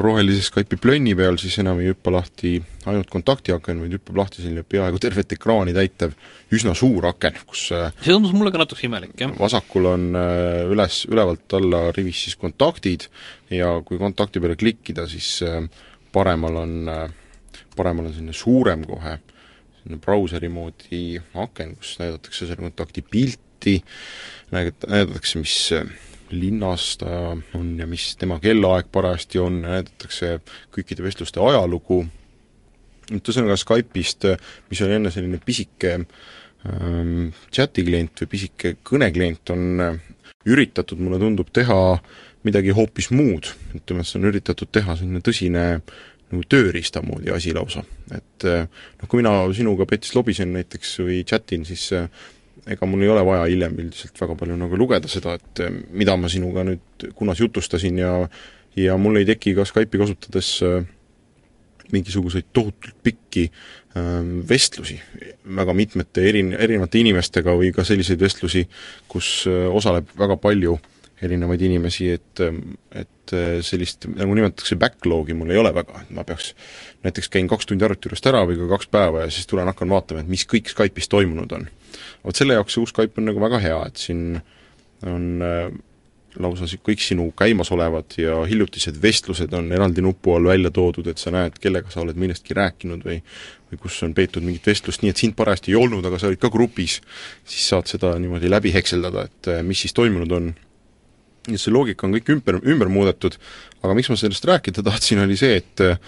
[0.00, 2.56] rohelise Skype'i plönni peal, siis enam ei hüppa lahti
[2.90, 6.16] ainult kontaktiaken, vaid hüppab lahti selline peaaegu tervet ekraani täitev
[6.54, 9.34] üsna suur aken, kus äh, see tundus mulle ka natuke imelik, jah.
[9.38, 13.06] vasakul on äh, üles, ülevalt alla rivis siis kontaktid
[13.54, 15.60] ja kui kontakti peale klikkida, siis äh,
[16.14, 16.74] paremal on,
[17.78, 19.16] paremal on selline suurem kohe,
[19.80, 21.04] selline brauseri moodi
[21.46, 23.78] aken, kus näidatakse selle kontakti pilti,
[24.54, 25.56] näidatakse, mis
[26.34, 30.38] linnas ta on ja mis tema kellaaeg parajasti on, näidatakse
[30.74, 32.02] kõikide vestluste ajalugu,
[33.10, 34.28] et ühesõnaga Skype'ist,
[34.70, 39.98] mis oli enne selline pisike ähm, chati klient või pisike kõneklient, on äh,
[40.48, 41.78] üritatud, mulle tundub, teha
[42.44, 45.64] midagi hoopis muud, ütleme, et see on üritatud teha selline tõsine
[46.34, 47.84] nagu tööriista moodi asi lausa.
[48.12, 48.66] et äh,
[49.00, 52.08] noh, kui mina sinuga Petis lobisen näiteks või chatin, siis äh,
[52.70, 56.16] ega mul ei ole vaja hiljem üldiselt väga palju nagu lugeda seda, et eh, mida
[56.20, 58.12] ma sinuga nüüd kunas jutustasin ja
[58.78, 60.86] ja mul ei teki ka Skype'i kasutades eh,
[61.92, 63.44] mingisuguseid tohutult pikki
[63.98, 64.96] ähm, vestlusi
[65.44, 68.64] väga mitmete erin-, erinevate inimestega või ka selliseid vestlusi,
[69.12, 70.78] kus osaleb väga palju
[71.22, 72.40] erinevaid inimesi, et
[72.98, 73.34] et
[73.64, 76.50] sellist, nagu nimetatakse, backlogi mul ei ole väga, et ma peaks
[77.04, 79.92] näiteks käin kaks tundi arvuti juurest ära või ka kaks päeva ja siis tulen hakkan
[79.92, 81.68] vaatama, et mis kõik Skype'is toimunud on.
[82.24, 84.38] Vot selle jaoks see uus Skype on nagu väga hea, et siin
[85.04, 85.68] on äh,
[86.40, 91.30] lausa kõik sinu käimasolevad ja hiljutised vestlused on eraldi nupu all välja toodud, et sa
[91.34, 93.20] näed, kellega sa oled millestki rääkinud või
[93.74, 96.40] või kus on peetud mingit vestlust, nii et sind parajasti ei olnud, aga sa olid
[96.42, 97.00] ka grupis,
[97.48, 100.54] siis saad seda niimoodi läbi hekseldada, et äh, mis siis toimunud on.
[101.50, 103.34] ja see loogika on kõik ümber, ümber muudetud,
[103.82, 105.98] aga miks ma sellest rääkida tahtsin, oli see, et äh,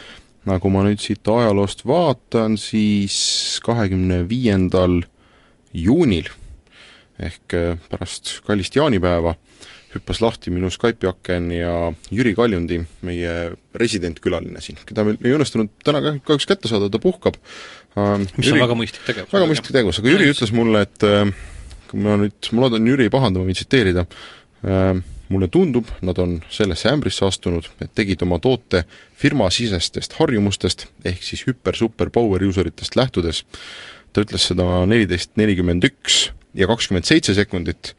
[0.47, 5.03] nagu ma nüüd siit ajaloost vaatan, siis kahekümne viiendal
[5.77, 6.29] juunil
[7.23, 9.37] ehk äh, pärast kallist jaanipäeva
[9.97, 11.73] hüppas lahti minu Skype'i aken ja
[12.13, 13.33] Jüri Kaljundi, meie
[13.81, 17.39] residentkülaline siin, keda meil ei õnnestunud täna kahjuks kätte saada, ta puhkab.
[17.97, 19.33] Ähm, mis Jüri, on väga mõistlik tegevus.
[19.33, 21.25] väga mõistlik tegevus, aga Jüri ütles mulle, et äh,
[21.91, 24.07] kui ma nüüd, ma loodan, Jüri ei pahanda, ma võin tsiteerida,
[24.67, 24.91] äh,
[25.33, 28.85] mulle tundub, nad on sellesse ämbrisse astunud, et tegid oma toote
[29.19, 33.43] firmasisestest harjumustest, ehk siis hüper-super power user itest lähtudes,
[34.17, 37.93] ta ütles seda neliteist nelikümmend üks ja kakskümmend seitse sekundit,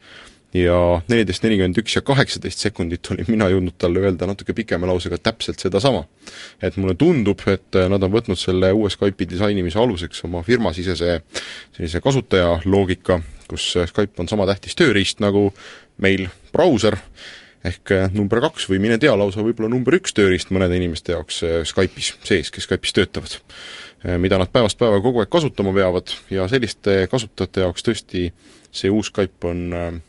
[0.56, 0.76] ja
[1.10, 5.60] neliteist, nelikümmend üks ja kaheksateist sekundit olin mina jõudnud talle öelda natuke pikema lausega täpselt
[5.60, 6.04] sedasama.
[6.62, 11.20] et mulle tundub, et nad on võtnud selle uue Skype'i disainimise aluseks oma firmasisese
[11.76, 15.52] sellise kasutaja-loogika, kus Skype on sama tähtis tööriist nagu
[15.98, 16.96] meil brauser,
[17.64, 22.14] ehk number kaks või mine tea, lausa võib-olla number üks tööriist mõnede inimeste jaoks Skype'is
[22.24, 23.36] sees, kes Skype'is töötavad.
[24.18, 28.28] Mida nad päevast päeva kogu aeg kasutama peavad ja selliste kasutajate jaoks tõesti
[28.70, 30.02] see uus Skype on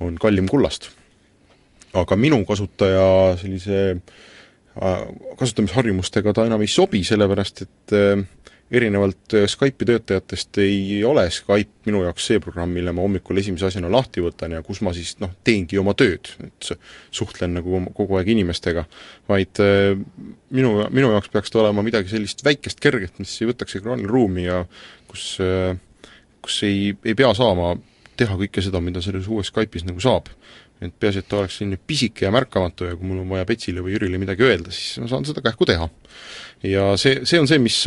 [0.00, 0.90] on kallim kullast.
[1.96, 4.98] aga minu kasutaja sellise äh,
[5.38, 8.24] kasutamisharjumustega ta enam ei sobi, sellepärast et äh,
[8.70, 13.68] erinevalt äh, Skype'i töötajatest ei ole Skype minu jaoks see programm, mille ma hommikul esimese
[13.68, 16.70] asjana lahti võtan ja kus ma siis noh, teengi oma tööd, et
[17.14, 18.86] suhtlen nagu kogu aeg inimestega,
[19.30, 24.10] vaid minu, minu jaoks peaks ta olema midagi sellist väikest, kerget, mis ei võtaks ekraanil
[24.10, 24.64] ruumi ja
[25.06, 25.36] kus,
[26.42, 27.76] kus ei, ei pea saama
[28.16, 30.32] teha kõike seda, mida selles uues Skype'is nagu saab.
[30.76, 33.80] et peaasi, et ta oleks selline pisike ja märkamatu ja kui mul on vaja Petsile
[33.80, 35.88] või Jürile midagi öelda, siis ma saan seda kähku teha.
[36.68, 37.78] ja see, see on see, mis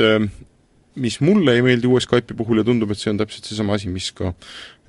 [0.95, 3.89] mis mulle ei meeldi uue Skype'i puhul ja tundub, et see on täpselt seesama asi,
[3.93, 4.33] mis ka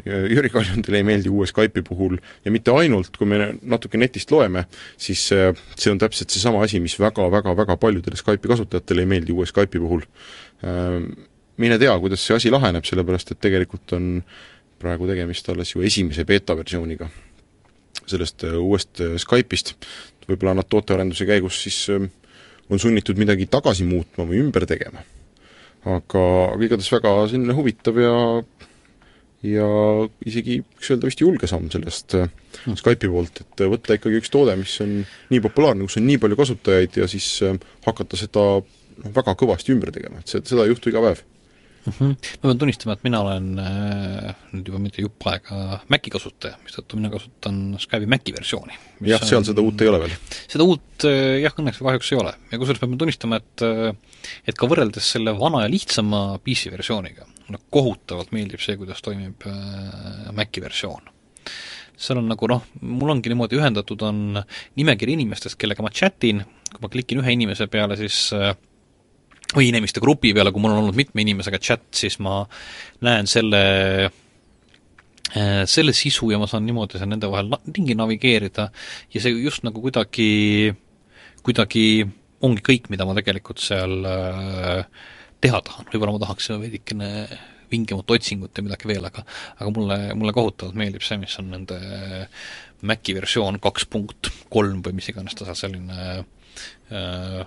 [0.05, 4.64] Jüri Kaljundile ei meeldi uue Skype'i puhul ja mitte ainult, kui me natuke netist loeme,
[4.96, 9.82] siis see on täpselt seesama asi, mis väga-väga-väga paljudele Skype'i kasutajatele ei meeldi uue Skype'i
[9.82, 10.07] puhul.
[11.61, 14.14] Mine tea, kuidas see asi laheneb, sellepärast et tegelikult on
[14.80, 17.11] praegu tegemist alles ju esimese beeta versiooniga
[18.11, 19.74] sellest äh, uuest äh, Skype'ist,
[20.28, 22.07] võib-olla nad tootearenduse käigus siis äh,
[22.70, 25.03] on sunnitud midagi tagasi muutma või ümber tegema.
[25.88, 26.24] Aga,
[26.60, 28.14] igatahes väga selline huvitav ja
[29.46, 29.66] ja
[30.28, 32.76] isegi võiks öelda vist julge samm sellest mm.
[32.76, 34.98] Skype'i poolt, et võtta ikkagi üks toode, mis on
[35.32, 37.28] nii populaarne, kus on nii palju kasutajaid ja siis
[37.86, 41.24] hakata seda noh, väga kõvasti ümber tegema, et see, seda ei juhtu iga päev
[41.86, 41.92] mm.
[41.92, 42.14] -hmm.
[42.42, 47.00] ma pean tunnistama, et mina olen äh, nüüd juba mitte jupp aega Maci kasutaja, mistõttu
[47.00, 48.78] mina kasutan Skype'i Maci versiooni.
[49.12, 50.16] jah, seal seda uut ei ole veel?
[50.46, 52.34] seda uut äh, jah, õnneks või kahjuks ei ole.
[52.52, 53.94] ja kusjuures pean tunnistama, et äh,
[54.46, 59.48] et ka võrreldes selle vana ja lihtsama PC versiooniga, mulle kohutavalt meeldib see, kuidas toimib
[59.48, 61.16] äh, Maci versioon
[62.00, 64.40] seal on nagu noh, mul ongi niimoodi ühendatud, on
[64.80, 68.54] nimekiri inimestest, kellega ma chatin, kui ma klikin ühe inimese peale, siis äh,
[69.55, 72.42] või inimeste grupi peale, kui mul on olnud mitme inimesega chat, siis ma
[73.07, 73.62] näen selle
[74.07, 78.70] äh, selle sisu ja ma saan niimoodi seal nende vahel ringi navigeerida
[79.14, 80.72] ja see just nagu kuidagi,
[81.46, 81.84] kuidagi
[82.46, 84.84] ongi kõik, mida ma tegelikult seal äh,
[85.40, 87.11] teha tahan, võib-olla ma tahaks veidikene
[87.70, 89.22] vingemat otsingut ja midagi veel, aga
[89.59, 91.78] aga mulle, mulle kohutavalt meeldib see, mis on nende
[92.86, 95.98] Maci versioon kaks punkt kolm või mis iganes ta seal selline
[96.90, 97.42] äh,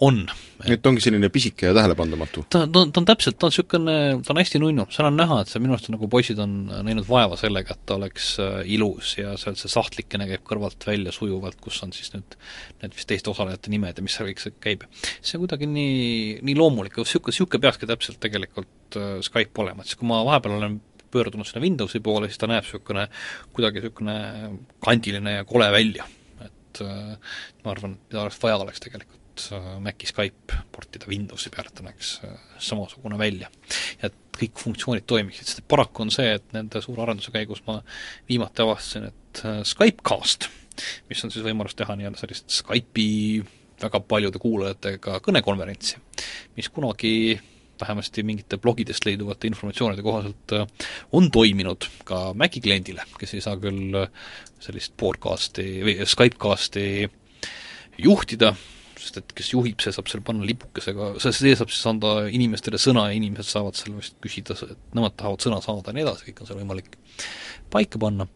[0.00, 0.22] on.
[0.64, 2.44] et ongi selline pisike ja tähelepandamatu?
[2.50, 5.40] ta, ta, ta on täpselt, ta on niisugune, ta on hästi nunnu, seal on näha,
[5.42, 6.56] et see minu arust nagu poisid on
[6.86, 11.14] näinud vaeva sellega, et ta oleks äh, ilus ja seal see sahtlikene käib kõrvalt välja
[11.14, 12.38] sujuvalt, kus on siis nüüd
[12.82, 14.86] need vist teiste osalejate nimed ja mis seal kõik see käib.
[15.20, 19.92] see on kuidagi nii, nii loomulik, niisugune, niisugune peakski täpselt tegelikult äh, Skype olema, et
[19.92, 20.80] siis kui ma vahepeal olen
[21.12, 23.08] pöördunud sinna Windowsi poole, siis ta näeb niisugune
[23.56, 24.16] kuidagi niisugune
[24.84, 26.08] kandiline ja kole välja.
[26.46, 29.15] et äh, ma arvan, mida oleks vaja, oleks tegelikult
[29.52, 33.50] Äh, Maci Skype portida Windowsi peale, et ta näeks äh, samasugune välja.
[34.00, 37.78] ja et kõik funktsioonid toimiksid, sest paraku on see, et nende suure arenduse käigus ma
[38.28, 40.48] viimati avastasin, et äh, Skypecast,
[41.10, 43.42] mis on siis võimalus teha nii-öelda sellist Skype'i
[43.82, 46.00] väga paljude kuulajatega kõnekonverentsi,
[46.56, 47.12] mis kunagi
[47.80, 50.54] vähemasti mingite blogidest leiduvate informatsioonide kohaselt
[51.12, 53.98] on toiminud ka Maci kliendile, kes ei saa küll
[54.64, 56.86] sellist podcast'i või Skypecasti
[58.00, 58.54] juhtida,
[59.06, 63.06] sest et kes juhib, see saab seal panna lipukesega, see, saab siis anda inimestele sõna
[63.10, 66.42] ja inimesed saavad seal vist küsida, et nemad tahavad sõna saada ja nii edasi, kõik
[66.42, 66.98] on seal võimalik
[67.72, 68.28] paika panna.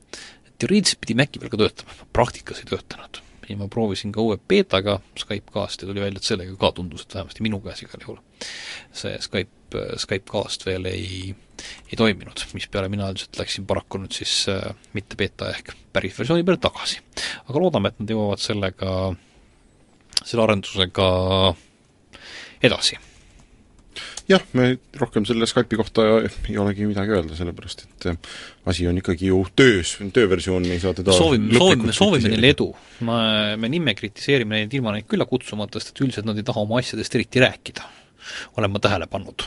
[0.61, 3.23] teoreetiliselt pidi Maci peal ka töötama, praktikas ei töötanud.
[3.51, 7.15] ja ma proovisin ka uue beetaga Skypecast ja tuli välja, et sellega ka tundus, et
[7.15, 8.21] vähemasti minu käes igal juhul
[8.93, 11.35] see Skype, Skypecast veel ei,
[11.91, 16.47] ei toiminud, mispeale mina üldiselt läksin paraku nüüd siis äh, mitte beeta ehk päris versiooni
[16.47, 17.01] peale tagasi.
[17.49, 19.19] aga loodame, et nad jõuavad sellega äh,
[20.25, 21.07] selle arendusega
[22.63, 22.99] edasi.
[24.31, 28.19] jah, me rohkem selle Skype'i kohta ei olegi midagi öelda, sellepärast et äh,
[28.71, 32.69] asi on ikkagi ju töös, tööversioon, me ei saa teda soovime, soovime, soovime neile edu.
[33.07, 33.21] ma,
[33.61, 36.79] me nime kritiseerime neid ilma neid külla kutsumata, sest et üldiselt nad ei taha oma
[36.83, 37.89] asjadest eriti rääkida.
[38.61, 39.47] olen ma tähele pannud.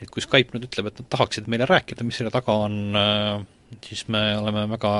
[0.00, 3.44] et kui Skype nüüd ütleb, et nad tahaksid meile rääkida, mis selle taga on äh,
[3.84, 4.92] siis me oleme väga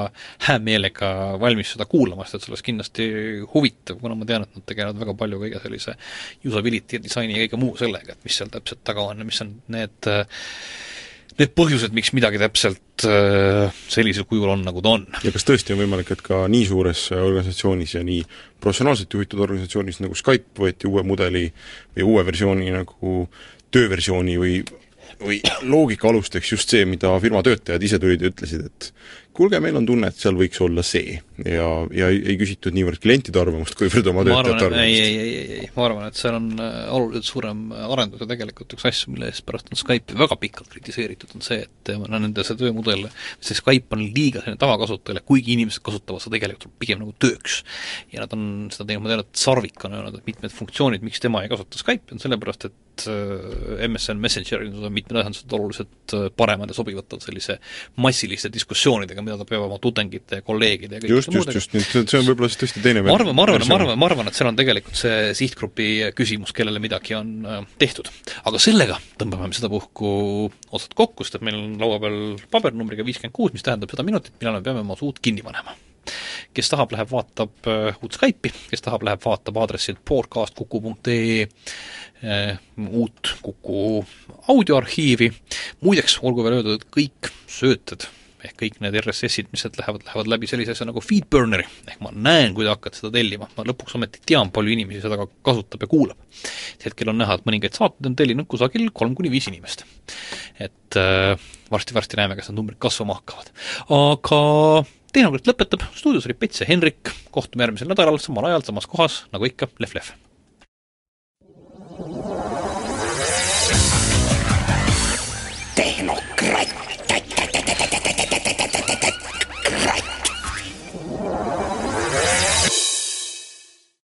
[0.46, 1.10] hää meelega
[1.40, 3.10] valmis seda kuulama, sest et see oleks kindlasti
[3.54, 5.96] huvitav, kuna ma tean, et nad tegelevad väga palju kõige sellise
[6.48, 9.44] usability ja disaini ja kõige muu sellega, et mis seal täpselt taga on ja mis
[9.44, 10.12] on need
[11.34, 15.06] Need põhjused, miks midagi täpselt äh, sellisel kujul on, nagu ta on.
[15.26, 18.20] ja kas tõesti on võimalik, et ka nii suures organisatsioonis ja nii
[18.62, 21.48] professionaalselt juhitud organisatsioonis nagu Skype võeti uue mudeli
[21.96, 23.24] või uue versiooni nagu
[23.74, 24.60] tööversiooni või
[25.24, 28.90] või loogika alusteks just see, mida firma töötajad ise tulid ja ütlesid, et
[29.34, 31.16] kuulge, meil on tunne, et seal võiks olla see.
[31.42, 34.84] ja, ja ei, ei küsitud niivõrd klientide arvamust, kuivõrd oma töötajate arvamust.
[34.84, 38.28] ei, ei, ei, ei, ei, ma arvan, et seal on äh, oluliselt suurem arendus ja
[38.30, 42.06] tegelikult üks asju, mille eest pärast on Skype'i väga pikalt kritiseeritud, on see, et äh,
[42.14, 43.08] nende see töömudel,
[43.42, 47.62] see Skype on liiga selline tavakasutajale, kuigi inimesed kasutavad seda tegelikult pigem nagu tööks.
[48.14, 51.22] ja nad on seda teinud, ma tean, et Sarvik on öelnud, et mitmed funktsioonid, miks
[51.24, 52.80] tema ei kasuta Skype'i, on sellepärast, et
[53.10, 57.58] äh, MSN Messengeril on mitmed asjad oluliselt paremad ja sobivad sellise
[58.02, 62.12] massiliste diskussioonidega, mida ta peab oma tudengite ja kolleegide ja just, just, just, nii et
[62.12, 64.38] see on võib-olla siis tõesti teine ma arvan, ma arvan, ma arvan, ma arvan, et
[64.38, 65.88] seal on tegelikult see sihtgrupi
[66.18, 68.10] küsimus, kellele midagi on äh, tehtud.
[68.44, 70.12] aga sellega tõmbame me sedapuhku
[70.74, 72.20] otsad kokku, sest et meil on laua peal
[72.52, 75.74] paber numbriga viiskümmend kuus, mis tähendab seda minutit, millal me peame oma suud kinni panema
[76.54, 83.36] kes tahab, läheb vaatab uh, uut Skype'i, kes tahab, läheb vaatab aadressilt podcastkuku.ee uh, uut
[83.42, 84.04] Kuku
[84.48, 85.30] audioarhiivi,
[85.84, 88.08] muideks olgu veel öeldud, et kõik sööted
[88.44, 92.12] ehk kõik need RSS-id, mis sealt lähevad, lähevad läbi sellise asja nagu Feedburneri, ehk ma
[92.12, 95.84] näen, kui te hakkate seda tellima, ma lõpuks ometi tean, palju inimesi seda ka kasutab
[95.84, 96.42] ja kuulab.
[96.84, 99.86] hetkel on näha, et mõningaid saateid on tellinud kusagil kolm kuni viis inimest.
[100.60, 101.38] et äh,
[101.72, 103.50] varsti-varsti näeme, kas need numbrid kasvama hakkavad.
[103.88, 104.42] aga
[105.30, 109.46] kord lõpetab, stuudios oli Pets ja Henrik, kohtume järgmisel nädalal samal ajal, samas kohas, nagu
[109.46, 110.10] ikka, Lehv-Lehv.
[110.10, 110.23] tehnokratt